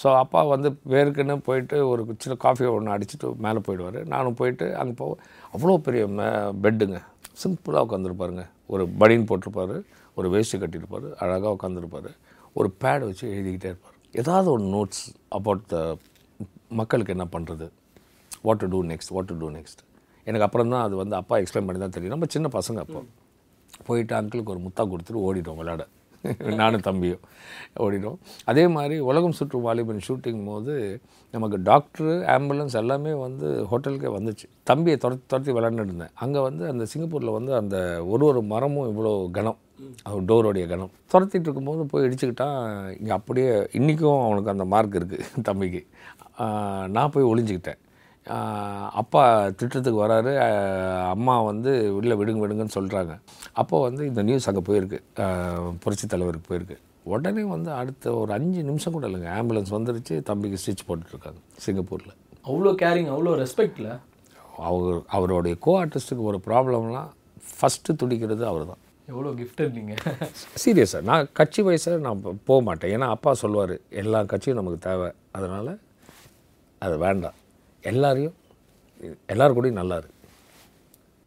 ஸோ 0.01 0.07
அப்பா 0.21 0.41
வந்து 0.53 0.69
பேருக்குன்னு 0.93 1.35
போயிட்டு 1.49 1.77
ஒரு 1.91 2.03
சின்ன 2.23 2.37
காஃபி 2.45 2.71
ஒன்று 2.77 2.95
அடிச்சுட்டு 2.95 3.29
மேலே 3.45 3.61
போயிடுவார். 3.67 3.99
நானும் 4.13 4.37
போயிட்டு 4.41 4.67
அங்கே 4.81 4.95
போ 5.01 5.07
அவ்வளோ 5.55 5.77
பெரிய 5.87 6.03
பெட்டுங்க 6.65 6.99
சிம்பிளாக 7.43 7.85
உட்காந்துருப்பாருங்க 7.87 8.45
ஒரு 8.73 8.85
பனியன் 9.01 9.29
போட்டிருப்பாரு 9.29 9.77
ஒரு 10.17 10.27
வேஸ்ட்டு 10.33 10.61
கட்டியிருப்பாரு 10.63 11.07
அழகாக 11.23 11.55
உட்காந்துருப்பார் 11.57 12.11
ஒரு 12.59 12.69
பேட் 12.81 13.07
வச்சு 13.09 13.25
எழுதிக்கிட்டே 13.35 13.71
இருப்பார். 13.71 13.97
ஏதாவது 14.21 14.47
ஒரு 14.57 14.65
நோட்ஸ் 14.75 15.05
அபவுட் 15.37 15.65
த 15.73 15.77
மக்களுக்கு 16.81 17.15
என்ன 17.17 17.25
பண்ணுறது 17.37 17.67
what 18.47 18.61
to 18.63 18.69
do 18.75 18.81
next 18.91 19.11
what 19.15 19.31
to 19.31 19.37
do 19.41 19.49
next 19.57 19.81
எனக்கு 20.27 20.45
அப்புறம் 20.47 20.71
தான் 20.73 20.85
அது 20.87 20.95
வந்து 21.03 21.15
அப்பா 21.21 21.37
எக்ஸ்பிளைன் 21.41 21.67
பண்ணி 21.67 21.81
தான் 21.85 21.95
தெரியும். 21.97 22.15
நம்ம 22.15 22.29
சின்ன 22.35 22.49
பசங்க 22.59 22.79
அப்போ. 22.85 23.01
போயிட்டு 23.87 24.13
அங்கிளுக்கு 24.19 24.53
ஒரு 24.55 24.63
முத்தா 24.67 24.83
கொடுத்துட்டு 24.93 25.25
ஓடிட்டோம் 25.27 25.59
விளையாட. 25.61 25.83
நானும் 26.59 26.83
தம்பியும் 26.87 27.23
ஓடிட்டோம். 27.85 28.17
அதே 28.51 28.63
மாதிரி 28.75 28.95
உலகம் 29.07 29.35
சுற்று 29.39 29.57
வாலிபன் 29.65 30.03
ஷூட்டிங் 30.07 30.43
போது 30.49 30.73
நமக்கு 31.33 31.57
டாக்டரு 31.69 32.13
ஆம்புலன்ஸ் 32.35 32.75
எல்லாமே 32.81 33.13
வந்து 33.23 33.47
ஹோட்டலுக்கே 33.71 34.09
வந்துச்சு. 34.17 34.45
தம்பியை 34.69 34.95
துரத்தி 35.03 35.25
துரத்தி 35.31 35.51
விளையாண்டுட்டு 35.57 35.91
இருந்தேன். 35.91 36.13
அங்கே 36.23 36.41
வந்து 36.47 36.63
அந்த 36.71 36.85
சிங்கப்பூரில் 36.91 37.35
வந்து 37.37 37.53
அந்த 37.61 37.75
ஒரு 38.13 38.25
ஒரு 38.29 38.41
மரமும் 38.53 38.89
இவ்வளோ 38.91 39.13
கனம் 39.37 39.59
அவர் 40.07 40.27
டோரோடைய 40.29 40.65
கனம் 40.73 40.93
துரத்திட்டு 41.13 41.47
இருக்கும்போது 41.47 41.83
போய் 41.93 42.05
இடிச்சுக்கிட்டான். 42.07 42.59
இங்கே 42.99 43.13
அப்படியே 43.19 43.49
இன்றைக்கும் 43.79 44.23
அவனுக்கு 44.27 44.53
அந்த 44.55 44.67
மார்க் 44.73 44.99
இருக்குது 44.99 45.43
தம்பிக்கு. 45.49 45.81
நான் 46.97 47.13
போய் 47.15 47.29
ஒளிஞ்சிக்கிட்டேன். 47.31 47.81
அப்பா 49.01 49.21
திட்டத்துக்கு 49.59 49.99
வராரு. 50.05 50.31
அம்மா 51.13 51.35
வந்து 51.49 51.71
உள்ளே 51.97 52.15
விடுங்க 52.19 52.41
விடுங்கன்னு 52.43 52.75
சொல்கிறாங்க 52.77 53.13
அப்போ 53.61 53.75
வந்து 53.87 54.03
இந்த 54.11 54.21
நியூஸ் 54.29 54.47
அங்கே 54.51 54.63
போயிருக்கு. 54.69 54.99
புரட்சி 55.83 56.07
தலைவருக்கு 56.13 56.49
போயிருக்கு. 56.51 56.77
உடனே 57.13 57.43
வந்து 57.55 57.69
அடுத்த 57.79 58.13
ஒரு 58.21 58.31
அஞ்சு 58.37 58.61
நிமிஷம் 58.69 58.95
கூட 58.95 59.07
இல்லைங்க. 59.09 59.31
ஆம்புலன்ஸ் 59.39 59.73
வந்துருச்சு. 59.77 60.15
தம்பிக்கு 60.29 60.61
ஸ்டிச் 60.63 60.85
போட்டுட்ருக்காங்க 60.89 61.41
சிங்கப்பூரில். 61.65 62.15
அவ்வளோ 62.49 62.73
கேரிங் 62.83 63.11
அவ்வளோ 63.15 63.33
ரெஸ்பெக்டில்? 63.43 63.91
அவர் 64.69 64.97
அவருடைய 65.17 65.55
கோ 65.65 65.73
ஆர்டிஸ்ட்டுக்கு 65.81 66.29
ஒரு 66.31 66.39
ப்ராப்ளம்லாம் 66.47 67.11
ஃபஸ்ட்டு 67.57 67.97
துடிக்கிறது 68.01 68.43
அவர் 68.53 68.65
தான் 68.71 68.81
எவ்வளோ 69.11 69.29
கிஃப்டட் 69.39 69.73
நீங்கள் 69.77 70.01
சீரியஸாக 70.63 71.07
நான் 71.09 71.31
கட்சி 71.39 71.61
வயசில் 71.67 72.03
நான் 72.07 72.21
போக 72.49 72.59
மாட்டேன். 72.67 72.91
ஏன்னா 72.95 73.07
அப்பா 73.15 73.31
சொல்லுவார் 73.43 73.73
எல்லா 74.01 74.19
கட்சியும் 74.33 74.59
நமக்கு 74.59 74.79
தேவை. 74.89 75.09
அதனால் 75.37 75.71
அது 76.85 76.95
வேண்டாம். 77.05 77.37
எல்லாரையும் 77.91 78.35
எல்லோரும் 79.25 79.55
கூடயும் 79.57 79.79
நல்லா 79.81 79.95
இருக்கு. 79.95 80.12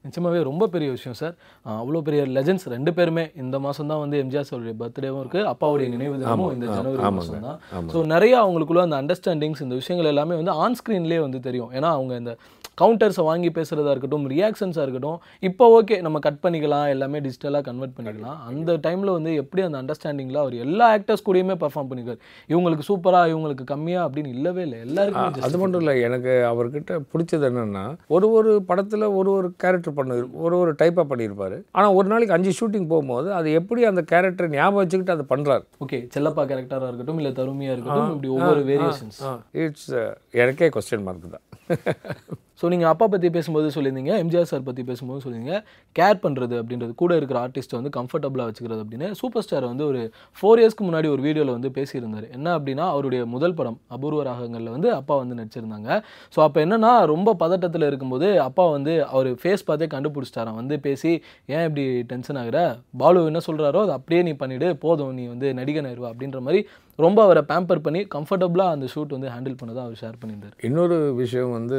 நிச்சயமாவே 0.06 0.42
ரொம்ப 0.50 0.68
பெரிய 0.74 0.88
விஷயம் 0.96 1.18
சார். 1.20 1.34
அவ்வளோ 1.80 2.02
பெரிய 2.08 2.22
லெஜண்ட்ஸ் 2.38 2.66
ரெண்டு 2.76 2.92
பேருமே. 2.98 3.24
இந்த 3.44 3.56
மாதம் 3.66 3.90
தான் 3.92 4.02
வந்து 4.04 4.18
எம்ஜிஆர் 4.24 4.48
சாருடைய 4.50 4.76
பர்த்டேவும் 4.82 5.22
இருக்குது 5.22 5.48
அப்பாவுடைய 5.54 5.88
நினைவு 5.94 6.14
தினமும் 6.22 6.52
இந்த 6.56 6.66
ஜனவரி 6.76 7.02
மாதம் 7.20 7.48
தான் 7.48 7.88
ஸோ 7.94 8.04
நிறைய 8.14 8.34
அவங்களுக்குள்ள 8.44 8.84
அந்த 8.88 8.98
அண்டர்ஸ்டாண்டிங்ஸ் 9.02 9.64
இந்த 9.66 9.76
விஷயங்கள் 9.82 10.12
எல்லாமே 10.14 10.36
வந்து 10.42 10.54
ஆன் 10.64 10.78
ஸ்க்ரீன்லேயே 10.80 11.22
வந்து 11.26 11.40
தெரியும். 11.48 11.72
ஏன்னா 11.78 11.90
அவங்க 11.98 12.14
இந்த 12.22 12.34
கவுண்டர்ஸை 12.80 13.22
வாங்கி 13.28 13.48
பேசுகிறதா 13.56 13.92
இருக்கட்டும் 13.94 14.24
ரியாக்ஷன்ஸாக 14.32 14.82
இருக்கட்டும் 14.86 15.20
இப்போ 15.48 15.64
ஓகே 15.76 15.96
நம்ம 16.06 16.18
கட் 16.26 16.40
பண்ணிக்கலாம் 16.42 16.88
எல்லாமே 16.94 17.18
டிஜிட்டலாக 17.26 17.64
கன்வெர்ட் 17.68 17.94
பண்ணிக்கலாம். 17.98 18.40
அந்த 18.50 18.70
டைமில் 18.86 19.12
வந்து 19.14 19.30
எப்படி 19.42 19.62
அந்த 19.68 19.78
அண்டர்ஸ்டாண்டிங்கில் 19.82 20.40
அவர் 20.42 20.56
எல்லா 20.64 20.86
ஆக்டர்ஸ் 20.96 21.24
கூடயுமே 21.28 21.54
பெர்ஃபார்ம் 21.62 21.88
பண்ணிருக்காரு. 21.90 22.20
இவங்களுக்கு 22.52 22.86
சூப்பராக 22.88 23.30
இவங்களுக்கு 23.32 23.66
கம்மியாக 23.72 24.06
அப்படின்னு 24.08 24.34
இல்லவே 24.36 24.62
இல்லை. 24.66 24.80
எல்லாருக்குமே 24.86 25.46
அது 25.48 25.60
மட்டும் 25.62 25.82
இல்லை 25.84 25.94
எனக்கு 26.08 26.34
அவர்கிட்ட 26.50 26.98
பிடிச்சது 27.12 27.48
என்னென்னா 27.50 27.84
ஒரு 28.16 28.28
ஒரு 28.40 28.52
படத்தில் 28.70 29.06
ஒரு 29.20 29.32
ஒரு 29.38 29.50
கேரக்டர் 29.64 29.95
பண்ண 29.96 30.14
ஒரு 30.38 30.54
ஒரு 30.58 30.72
டைப்பாக 30.80 31.06
பண்ணியிருப்பார். 31.10 31.56
ஆனால் 31.72 31.94
ஒரு 31.94 32.06
நாளைக்கு 32.08 32.36
அஞ்சு 32.36 32.52
ஷூட்டிங் 32.58 32.88
போகும்போது 32.88 33.28
அது 33.38 33.48
எப்படி 33.60 33.82
அந்த 33.90 34.04
கேரக்டரை 34.12 34.48
ஞாபகம் 34.54 34.80
வச்சுக்கிட்டு 34.80 35.16
அதை 35.16 35.26
பண்ணுறாரு 35.32 35.64
ஓகே 35.84 36.00
செல்லப்பா 36.14 36.44
கேரக்டராக 36.50 36.90
இருக்கட்டும் 36.90 37.20
இல்லை 37.22 37.32
தருமையாக 37.34 37.76
இருக்கட்டும் 37.76 38.14
இப்படி 38.14 38.32
ஒவ்வொரு 38.36 38.62
வேரியேஷன்ஸ் 38.70 39.20
இட்ஸ் 39.64 39.90
எனக்கே 40.36 40.68
கொஸ்டின் 40.76 41.06
மார்க் 41.08 41.30
தான். 41.36 41.46
ஸோ 42.60 42.64
நீங்கள் 42.72 42.90
அப்பா 42.92 43.06
பற்றி 43.12 43.28
பேசும்போது 43.36 43.68
சொல்லியிருந்தீங்க 43.74 44.12
எம்ஜிஆர் 44.22 44.48
சார் 44.50 44.66
பற்றி 44.68 44.82
பேசும்போது 44.90 45.20
சொல்லியிருந்தீங்க 45.24 45.56
கேர் 45.96 46.20
பண்ணுறது 46.24 46.54
அப்படின்றது. 46.60 46.92
கூட 47.02 47.12
இருக்கிற 47.18 47.38
ஆர்டிஸ்ட்டை 47.44 47.76
வந்து 47.80 47.92
கம்ஃபர்டபுளாக 47.98 48.46
வச்சுக்கிறது 48.50 48.82
அப்படின்னு. 48.84 49.08
சூப்பர் 49.20 49.44
ஸ்டார் 49.46 49.66
வந்து 49.72 49.84
ஒரு 49.90 50.00
ஃபோர் 50.38 50.60
இயர்ஸ்க்கு 50.62 50.86
முன்னாடி 50.88 51.08
ஒரு 51.14 51.22
வீடியோவில் 51.26 51.54
வந்து 51.56 51.70
பேசியிருந்தார். 51.78 52.26
என்ன 52.36 52.48
அப்படின்னா 52.58 52.86
அவருடைய 52.94 53.22
முதல் 53.34 53.56
படம் 53.58 53.78
அபூர்வ 53.96 54.22
ராகங்களில் 54.30 54.72
வந்து 54.76 54.90
அப்பா 55.00 55.16
வந்து 55.22 55.38
நடிச்சிருந்தாங்க. 55.40 55.90
ஸோ 56.36 56.40
அப்போ 56.46 56.60
என்னன்னா 56.64 56.92
ரொம்ப 57.14 57.36
பதட்டத்தில் 57.44 57.88
இருக்கும்போது 57.90 58.30
அப்பா 58.48 58.66
வந்து 58.76 58.94
அவர் 59.12 59.30
ஃபேஸ் 59.42 59.66
பார்த்தே 59.70 59.88
கண்டுபிடிச்சிட்டாராம். 59.96 60.58
வந்து 60.62 60.76
பேசி 60.86 61.12
ஏன் 61.54 61.64
இப்படி 61.68 61.86
டென்ஷன் 62.12 62.40
ஆகிற? 62.42 62.58
பாலு 63.02 63.26
என்ன 63.32 63.42
சொல்கிறாரோ 63.48 63.82
அதை 63.86 63.94
அப்படியே 63.98 64.22
நீ 64.28 64.34
பண்ணிவிடு 64.42 64.70
போதும் 64.86 65.14
நீ 65.20 65.26
வந்து 65.34 65.48
நடிகன் 65.60 65.88
ஆயிடுவா 65.90 66.10
அப்படின்ற 66.12 66.40
மாதிரி 66.46 66.60
ரொம்ப 67.04 67.18
அவரை 67.26 67.42
பேம்பர் 67.50 67.84
பண்ணி 67.86 68.00
கம்ஃபர்டபுளாக 68.14 68.74
அந்த 68.74 68.86
ஷூட் 68.92 69.14
வந்து 69.16 69.32
ஹேண்டில் 69.34 69.58
பண்ணதை 69.60 69.80
அவர் 69.84 70.00
ஷேர் 70.02 70.20
பண்ணியிருந்தார். 70.20 70.54
இன்னொரு 70.68 70.98
விஷயம் 71.22 71.54
வந்து 71.58 71.78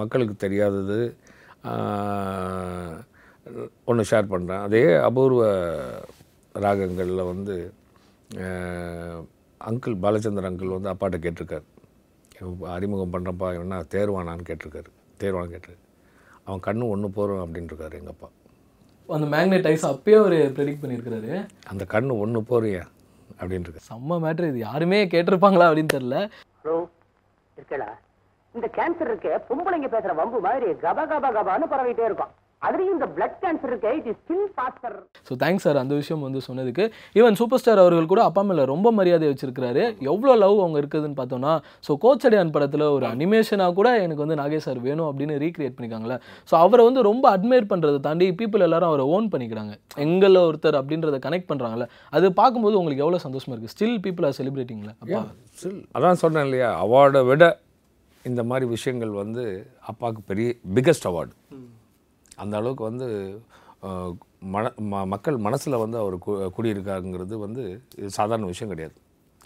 மக்களுக்கு 0.00 0.36
தெரியாதது 0.44 0.98
ஒன்று 3.90 4.08
ஷேர் 4.10 4.32
பண்ணுறேன் 4.32 4.62
அதே 4.66 4.84
அபூர்வ 5.08 5.42
ராகங்களில் 6.64 7.28
வந்து 7.32 7.56
அங்கிள் 9.60 9.96
பாலச்சந்தர் 10.04 10.48
அங்கிள் 10.50 10.76
வந்து 10.76 10.92
அப்பாட்ட 10.92 11.18
கேட்டிருக்காரு. 11.24 11.66
அறிமுகம் 12.76 13.12
பண்ணுறப்பா 13.14 13.48
என்ன 13.62 13.82
தேர்வானான்னு 13.96 14.48
கேட்டிருக்காரு. 14.48 14.90
தேர்வான்னு 15.22 15.52
கேட்டிருக்காரு 15.54 15.82
அவன் 16.46 16.64
கண்ணு 16.66 16.92
ஒன்று 16.94 17.08
போகிறோம் 17.18 17.42
அப்படின்ட்டுருக்காரு 17.44 17.98
எங்கள் 18.00 18.14
அப்பா. 18.14 18.28
அந்த 19.16 19.26
மேக்னெட் 19.34 19.68
ஐஸ் 19.70 19.84
அப்பயே 19.92 20.16
அவர் 20.22 20.36
ப்ரெடிக்ட் 20.56 20.82
பண்ணியிருக்கிறாரு. 20.82 21.30
அந்த 21.72 21.84
கண்ணு 21.94 22.18
ஒன்று 22.24 22.40
போறியா? 22.50 22.82
அப்படின்ட்டு 23.42 23.86
செம்ம 23.90 24.18
மேட்ரு 24.24 24.48
இது 24.52 24.58
யாருமே 24.68 25.00
கேட்டிருப்பாங்களா 25.14 25.68
அப்படின்னு 25.70 25.94
தெரியல. 25.96 26.18
ஹலோ 26.62 26.76
இருக்கடா. 27.58 27.88
இந்த 28.56 28.68
கேன்சர் 28.76 29.10
இருக்கே 29.12 29.34
பொம்பளைங்க 29.48 29.88
பேசுற 29.94 30.14
வம்பு 30.14 30.40
மாதிரி 30.46 30.70
கப 30.86 31.04
கப 31.12 31.26
கபான்னு 31.36 31.72
பரவிட்டே 31.74 32.04
இருக்கும். 32.10 32.32
அதுலயும் 32.66 32.94
இந்த 32.96 33.06
பிளட் 33.14 33.36
கேன்சர் 33.42 33.70
இருக்கே 33.72 33.90
it 33.98 34.08
is 34.10 34.18
still 34.22 34.48
faster 34.56 34.96
so 35.28 35.32
thanks 35.42 35.64
sir 35.66 35.78
அந்த 35.82 35.94
விஷயம் 36.00 36.22
வந்து 36.26 36.40
சொன்னதுக்கு. 36.46 36.84
ஈவன் 37.18 37.36
சூப்பர் 37.40 37.60
ஸ்டார் 37.62 37.80
அவர்கள் 37.82 38.08
கூட 38.12 38.20
அப்பா 38.28 38.42
மேலே 38.48 38.64
ரொம்ப 38.72 38.92
மரியாதை 38.98 39.28
வச்சிருக்கிறாரு. 39.30 39.82
எவ்வளோ 40.12 40.34
லவ் 40.42 40.56
அவங்க 40.64 40.78
இருக்குதுன்னு 40.82 41.18
பார்த்தோம்னா 41.20 41.52
ஸோ 41.86 41.94
கோச்சடியான் 42.04 42.52
படத்தில் 42.56 42.84
ஒரு 42.96 43.06
அனிமேஷனாக 43.12 43.76
கூட 43.78 43.88
எனக்கு 44.04 44.24
வந்து 44.24 44.38
நாகேஷ் 44.42 44.66
சார் 44.68 44.80
வேணும் 44.86 45.08
அப்படின்னு 45.10 45.36
ரீக்ரியேட் 45.44 45.76
பண்ணிக்காங்களே 45.78 46.18
ஸோ 46.50 46.54
அவரை 46.64 46.84
வந்து 46.88 47.02
ரொம்ப 47.10 47.24
அட்மையர் 47.36 47.70
பண்ணுறதை 47.72 48.00
தாண்டி 48.08 48.28
பீப்புள் 48.42 48.66
எல்லாரும் 48.68 48.90
அவரை 48.92 49.06
ஓன் 49.16 49.28
பண்ணிக்கிறாங்க. 49.34 49.74
எங்களில் 50.06 50.46
ஒருத்தர் 50.48 50.80
அப்படின்றத 50.82 51.20
கனெக்ட் 51.26 51.50
பண்ணுறாங்கல்ல 51.50 51.88
அது 52.16 52.32
பார்க்கும்போது 52.40 52.78
உங்களுக்கு 52.82 53.04
எவ்வளோ 53.06 53.22
சந்தோஷமா 53.26 53.54
இருக்குது 53.54 53.74
ஸ்டில் 53.76 53.98
பீப்புள் 54.06 54.26
ஆர் 54.30 54.38
செலிப்ரேட்டிங்களா 54.40 54.94
அப்பா. 55.02 55.22
ஸ்டில் 55.58 55.80
அதான் 55.98 56.22
சொன்னேன் 56.24 56.46
இல்லையா 56.48 56.70
அவார்டை 56.84 57.22
விட 57.30 57.44
இந்த 58.24 58.40
மாதிரி 58.48 58.66
விஷயங்கள் 58.74 59.12
வந்து 59.22 59.44
அப்பாவுக்கு 59.90 60.20
பெரிய 60.32 60.48
பிக்கஸ்ட் 60.76 61.08
அவார்டு 61.10 61.32
அந்த 62.38 62.56
அளவுக்கு 62.56 62.84
வந்து 62.84 63.08
மன 64.46 64.62
ம- 64.90 65.06
மக்கள் 65.06 65.36
மனசில் 65.38 65.76
வந்து 65.76 65.98
அவர் 65.98 66.16
கு 66.18 66.32
குடியிருக்காருங்கிறது 66.56 67.34
வந்து 67.38 67.62
சாதாரண 68.08 68.46
விஷயம் 68.46 68.70
கிடையாது. 68.70 68.94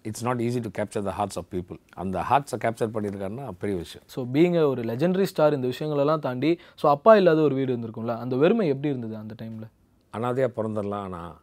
It's 0.04 0.24
not 0.24 0.40
easy 0.40 0.60
to 0.60 0.70
capture 0.70 1.02
the 1.02 1.10
hearts 1.10 1.38
of 1.38 1.48
people 1.54 1.78
அந்த 1.94 2.18
ஹார்ட்ஸை 2.22 2.58
கேப்சர் 2.64 2.92
பண்ணியிருக்காருன்னா 2.94 3.52
பெரிய 3.52 3.76
விஷயம். 3.76 4.04
ஸோ 4.14 4.20
பீங்க 4.34 4.68
ஒரு 4.68 4.82
லெஜெண்டரி 4.82 5.22
ஸ்டார் 5.22 5.52
இந்த 5.52 5.68
விஷயங்களெல்லாம் 5.72 6.18
தாண்டி 6.18 6.50
ஸோ 6.82 6.88
அப்பா 6.88 7.16
இல்லாத 7.16 7.40
ஒரு 7.40 7.54
வீடு 7.54 7.72
இருந்திருக்கும்ல 7.72 8.16
அந்த 8.16 8.36
வெறுமை 8.36 8.68
எப்படி 8.68 8.88
இருந்தது 8.88 9.16
அந்த 9.16 9.34
டைமில் 9.42 9.68
அனாதையாக 10.14 10.52
பிறந்துடலாம் 10.56 11.04
ஆனால் 11.04 11.34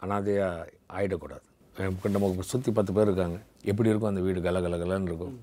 அனாதையாக 0.00 0.66
ஆயிடக்கூடாது. 0.92 1.44
நமக்கு 2.10 2.42
சுற்றி 2.42 2.72
பத்து 2.72 2.92
பேர் 2.92 3.06
இருக்காங்க. 3.06 3.38
எப்படி 3.64 3.88
இருக்கும் 3.88 4.08
அந்த 4.08 4.20
வீடு? 4.20 4.40
கல 4.40 4.58
கலன்னு 4.76 5.02
இருக்கும். 5.02 5.36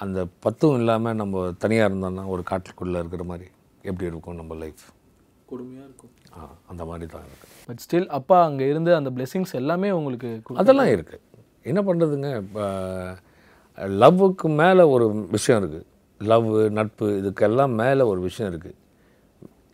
அந்த 0.00 0.26
பத்தும் 0.40 0.76
இல்லாமல் 0.78 1.14
நம்ம 1.14 1.52
தனியாக 1.58 1.88
இருந்தோம்னா 1.88 2.26
ஒரு 2.26 2.42
காட்டுக்குள்ளே 2.50 2.98
இருக்கிற 2.98 3.24
மாதிரி. 3.24 3.48
எப்படி 3.90 4.06
இருக்கும் 4.10 4.38
நம்ம 4.40 4.54
லைஃப் 4.62 4.84
கொடுமையாக 5.50 5.86
இருக்கும். 5.88 6.12
அந்த 6.70 6.82
மாதிரி 6.90 7.06
தான் 7.14 7.24
இருக்கு. 7.28 7.46
பட் 7.68 7.80
ஸ்டில் 7.84 8.08
அப்பா 8.18 8.36
அங்கே 8.48 8.66
இருந்து 8.72 8.90
அந்த 8.98 9.10
பிளெஸிங்ஸ் 9.16 9.54
எல்லாமே 9.60 9.88
உங்களுக்கு 9.98 10.28
அதெல்லாம் 10.62 10.92
இருக்குது 10.96 11.20
என்ன 11.70 11.80
பண்ணுறதுங்க 11.88 12.30
இப்போ 12.42 12.64
லவ்வுக்கு 14.02 14.48
மேலே 14.60 14.84
ஒரு 14.94 15.06
விஷயம் 15.36 15.60
இருக்குது 15.62 15.88
லவ் 16.30 16.48
நட்பு 16.78 17.06
இதுக்கெல்லாம் 17.20 17.74
மேலே 17.82 18.02
ஒரு 18.12 18.20
விஷயம் 18.28 18.50
இருக்குது 18.52 18.78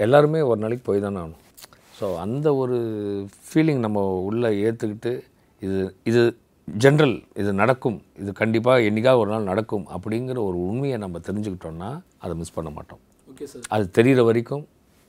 எல்லாருமே 0.05 0.41
ஒரு 0.51 0.59
நாளைக்கு 0.65 0.85
போய் 0.89 1.05
தானே 1.05 1.19
ஆகணும். 1.23 1.43
ஸோ 1.99 2.07
அந்த 2.25 2.49
ஒரு 2.63 2.77
ஃபீலிங் 3.47 3.81
நம்ம 3.87 4.05
உள்ளே 4.29 4.51
ஏற்றுக்கிட்டு 4.67 5.13
இது 5.67 5.79
இது 6.11 6.23
ஜென்ரல் 6.69 7.17
இது 7.43 7.51
நடக்கும். 7.63 7.99
இது 8.23 8.31
கண்டிப்பாக 8.41 8.87
என்னைக்காவது 8.89 9.23
ஒரு 9.23 9.31
நாள் 9.35 9.51
நடக்கும் 9.51 9.87
அப்படிங்கிற 9.97 10.39
ஒரு 10.49 10.59
உண்மையை 10.69 10.99
நம்ம 11.05 11.21
தெரிஞ்சுக்கிட்டோம்னா 11.29 11.91
அதை 12.25 12.35
மிஸ் 12.41 12.57
பண்ண 12.57 12.71
மாட்டோம். 12.77 13.03
ஓகே 13.39 13.47
சார் 13.51 13.67
அது 13.75 13.85
தெரிகிற 13.97 14.21
வரைக்கும் 14.29 14.63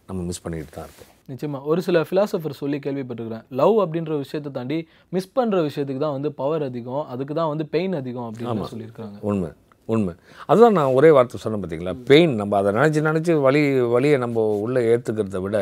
நம்ம 0.10 0.24
மிஸ் 0.28 0.42
பண்ணிட்டு 0.44 0.74
தான் 0.76 0.86
இருப்போம் 0.88 1.08
நிச்சயமா. 1.32 1.60
ஒரு 1.70 1.80
சில 1.86 1.98
ஃபிலாசபர் 2.08 2.54
சொல்லி 2.60 2.78
கேள்விப்பட்டிருக்கிறேன். 2.84 3.44
லவ் 3.60 3.76
அப்படின்ற 3.84 4.13
விஷயத்தை 4.22 4.50
தாண்டி 4.58 4.78
மிஸ் 5.15 5.34
பண்ற 5.38 5.58
விஷயத்துக்கு 5.68 6.02
தான் 6.04 6.15
வந்து 6.18 6.30
பவர் 6.42 6.63
அதிகம் 6.68 7.04
அதுக்கு 7.13 7.34
தான் 7.39 7.50
வந்து 7.54 7.65
பெயின் 7.76 7.96
அதிகம் 8.02 8.28
அப்படின்னு 8.28 8.70
சொல்லியிருக்காங்க 8.74 9.18
உண்மை 9.30 9.50
உண்மை. 9.94 10.13
அதுதான் 10.52 10.78
நான் 10.80 10.96
ஒரே 10.98 11.10
வார்த்தை 11.18 11.39
சொன்னேன் 11.44 11.62
பார்த்தீங்களா 11.63 11.94
பெயின் 12.12 12.34
நம்ம 12.42 12.58
அதை 12.62 12.74
நினச்சி 12.78 13.02
நினச்சி 13.10 13.36
வலி 13.46 13.63
வலியை 13.96 14.18
நம்ம 14.26 14.46
உள்ளே 14.65 14.84
ஏற்றுக்கிறத 14.92 15.42
விட 15.46 15.60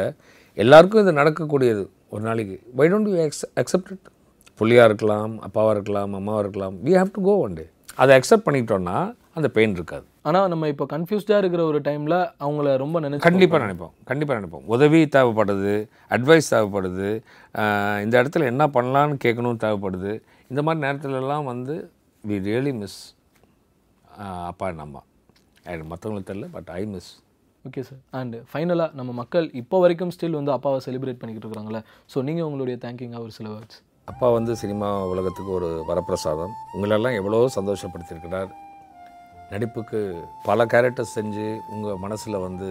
எல்லாருக்கும் 0.64 1.04
இது 1.04 1.14
நடக்கக்கூடியது 1.22 1.86
ஒரு 2.14 2.24
நாளைக்கு. 2.30 2.58
Why 2.80 2.88
don't 2.94 3.10
you 3.14 3.18
ex 3.28 3.44
accept 3.64 3.92
it 3.96 4.08
புள்ளியாக 4.62 4.90
இருக்கலாம் 4.92 5.34
அப்பாவாக 5.48 5.76
இருக்கலாம் 5.78 6.14
அம்மாவாக 6.20 6.44
இருக்கலாம். 6.46 6.78
We 6.88 6.94
have 7.02 7.14
to 7.18 7.24
go 7.30 7.36
one 7.46 7.56
day. 7.62 7.68
அதை 8.02 8.12
அக்செப்ட் 8.20 8.48
பண்ணிட்டோன்னா 8.48 8.98
அந்த 9.38 9.48
பெயின் 9.58 9.76
இருக்காது. 9.78 10.06
ஆனா 10.28 10.40
நம்ம 10.52 10.68
இப்போ 10.74 10.86
கன்ஃபியூஸ்டாக 10.94 11.42
இருக்கிற 11.42 11.64
ஒரு 11.72 11.80
டைம்ல 11.88 12.16
அவங்கள 12.46 12.70
ரொம்ப 12.84 13.00
நினைச்சு 13.04 13.26
கண்டிப்பாக 13.28 13.62
நினைப்போம். 13.66 13.94
கண்டிப்பாக 14.10 14.38
நினைப்போம். 14.40 14.66
உதவி 14.76 15.02
தேவைப்படுது 15.16 15.76
அட்வைஸ் 16.16 16.52
தேவைப்படுது 16.54 17.10
இந்த 18.06 18.14
இடத்துல 18.22 18.50
என்ன 18.54 18.64
பண்ணலான்னு 18.78 19.18
கேட்கணும் 19.26 19.62
தேவைப்படுது. 19.66 20.14
இந்த 20.52 20.62
மாதிரி 20.68 20.84
நேரத்துலலாம் 20.88 21.48
வந்து 21.52 21.76
வி 22.24 22.38
ரியலி 22.48 22.74
மிஸ் 22.82 23.00
அப்பா 24.52 24.68
and 24.72 24.82
அம்மா. 24.88 25.02
மற்றவங்களுக்கு 25.94 26.30
தெரியல 26.32 26.48
but 26.58 26.70
I 26.80 26.84
miss 26.92 27.10
okay 27.66 27.82
sir 27.88 28.02
and 28.20 28.36
ஃபைனலாக 28.52 28.90
நம்ம 29.00 29.12
மக்கள் 29.22 29.48
இப்போ 29.62 29.78
வரைக்கும் 29.84 30.14
ஸ்டில் 30.16 30.38
வந்து 30.40 30.54
அப்பாவை 30.56 30.80
செலிப்ரேட் 30.86 31.20
பண்ணிக்கிட்டு 31.22 31.50
இருக்காங்களே 31.50 31.82
ஸோ 32.14 32.24
நீங்கள் 32.28 32.48
உங்களுடைய 32.50 32.78
தேங்கிங்காக 32.86 33.26
ஒரு 33.26 33.34
சில 33.40 33.48
வேர்ட்ஸ் 33.56 33.80
அப்பா 34.12 34.28
வந்து 34.38 34.54
சினிமா 34.62 34.90
உலகத்துக்கு 35.14 35.52
ஒரு 35.58 35.70
வரப்பிரசாதம். 35.90 36.54
உங்களெல்லாம் 36.76 37.18
எவ்வளோ 37.22 37.40
சந்தோஷப்படுத்தியிருக்கிறார். 37.58 38.50
நடிப்புக்கு 39.52 40.00
பல 40.50 40.66
கேரக்டர்ஸ் 40.74 41.16
செஞ்சு 41.18 41.48
உங்கள் 41.76 42.02
மனசில் 42.06 42.44
வந்து 42.46 42.70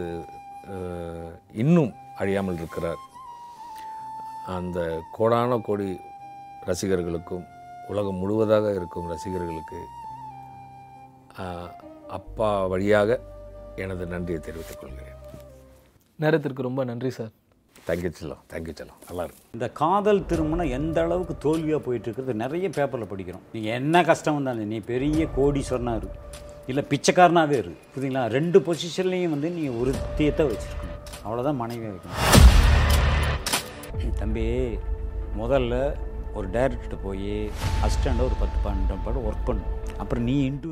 இன்னும் 1.63 1.93
அழியாமல் 2.21 2.59
இருக்கிறார். 2.61 3.01
அந்த 4.57 4.81
கோடான 5.17 5.59
கோடி 5.69 5.89
ரசிகர்களுக்கும் 6.69 7.45
உலகம் 7.91 8.21
முழுவதாக 8.23 8.67
இருக்கும் 8.79 9.09
ரசிகர்களுக்கு 9.15 9.81
அப்பா 12.19 12.51
வழியாக 12.73 13.19
எனது 13.85 14.05
நன்றியை 14.13 14.41
தெரிவித்துக் 14.47 14.81
கொள்கிறேன். 14.81 15.19
நேரத்திற்கு 16.23 16.69
ரொம்ப 16.69 16.85
நன்றி 16.91 17.11
சார். 17.17 17.33
தேங்க்யூ 17.89 18.11
செல்லம். 18.19 18.43
தேங்க்யூ 18.53 18.73
செல்லம். 18.79 19.01
நல்லா 19.09 19.25
இருக்கு. 19.27 19.43
இந்த 19.57 19.67
காதல் 19.83 20.27
திருமணம் 20.31 20.75
எந்த 20.79 20.99
அளவுக்கு 21.07 21.35
தோல்வியாக 21.45 21.81
போயிட்டு 21.87 22.09
இருக்கிறது 22.09 22.41
நிறைய 22.45 22.69
பேப்பரில் 22.77 23.11
படிக்கிறோம். 23.11 23.45
நீங்கள் 23.55 23.77
என்ன 23.81 24.05
கஷ்டம் 24.11 24.37
வந்தாலும் 24.39 24.73
நீ 24.75 24.79
பெரிய 24.93 25.27
கோடீஸ்வரனாக 25.37 26.01
இரு. 26.01 26.11
இல்லை 26.71 26.83
பிச்சைக்காரனாகவே 26.91 27.57
இரு. 27.63 27.73
புரியுதுங்களா? 27.93 28.23
ரெண்டு 28.37 28.59
பொசிஷன்லேயும் 28.67 29.35
வந்து 29.35 29.49
நீ 29.57 29.65
ஒரு 29.81 29.91
தீயத்தை 30.17 30.45
வச்சுருக்கணும். 30.47 31.03
அவ்வளோதான் 31.27 31.61
மனைவியாக 31.63 31.95
வைக்கணும். 31.95 32.23
தம்பி 34.21 34.45
முதல்ல 35.41 35.75
ஒரு 36.37 36.47
டைரக்டர்கிட்ட 36.55 36.97
போய் 37.03 37.35
அசிஸ்டண்ட்டாக 37.85 38.29
ஒரு 38.29 38.37
பத்து 38.43 38.59
பன்னெண்டு 38.65 38.97
பாடம் 39.05 39.27
ஒர்க் 39.29 39.47
பண்ணும் 39.49 39.73
அப்புறம் 40.03 40.25
நீ 40.29 40.35
இன்டு 40.51 40.71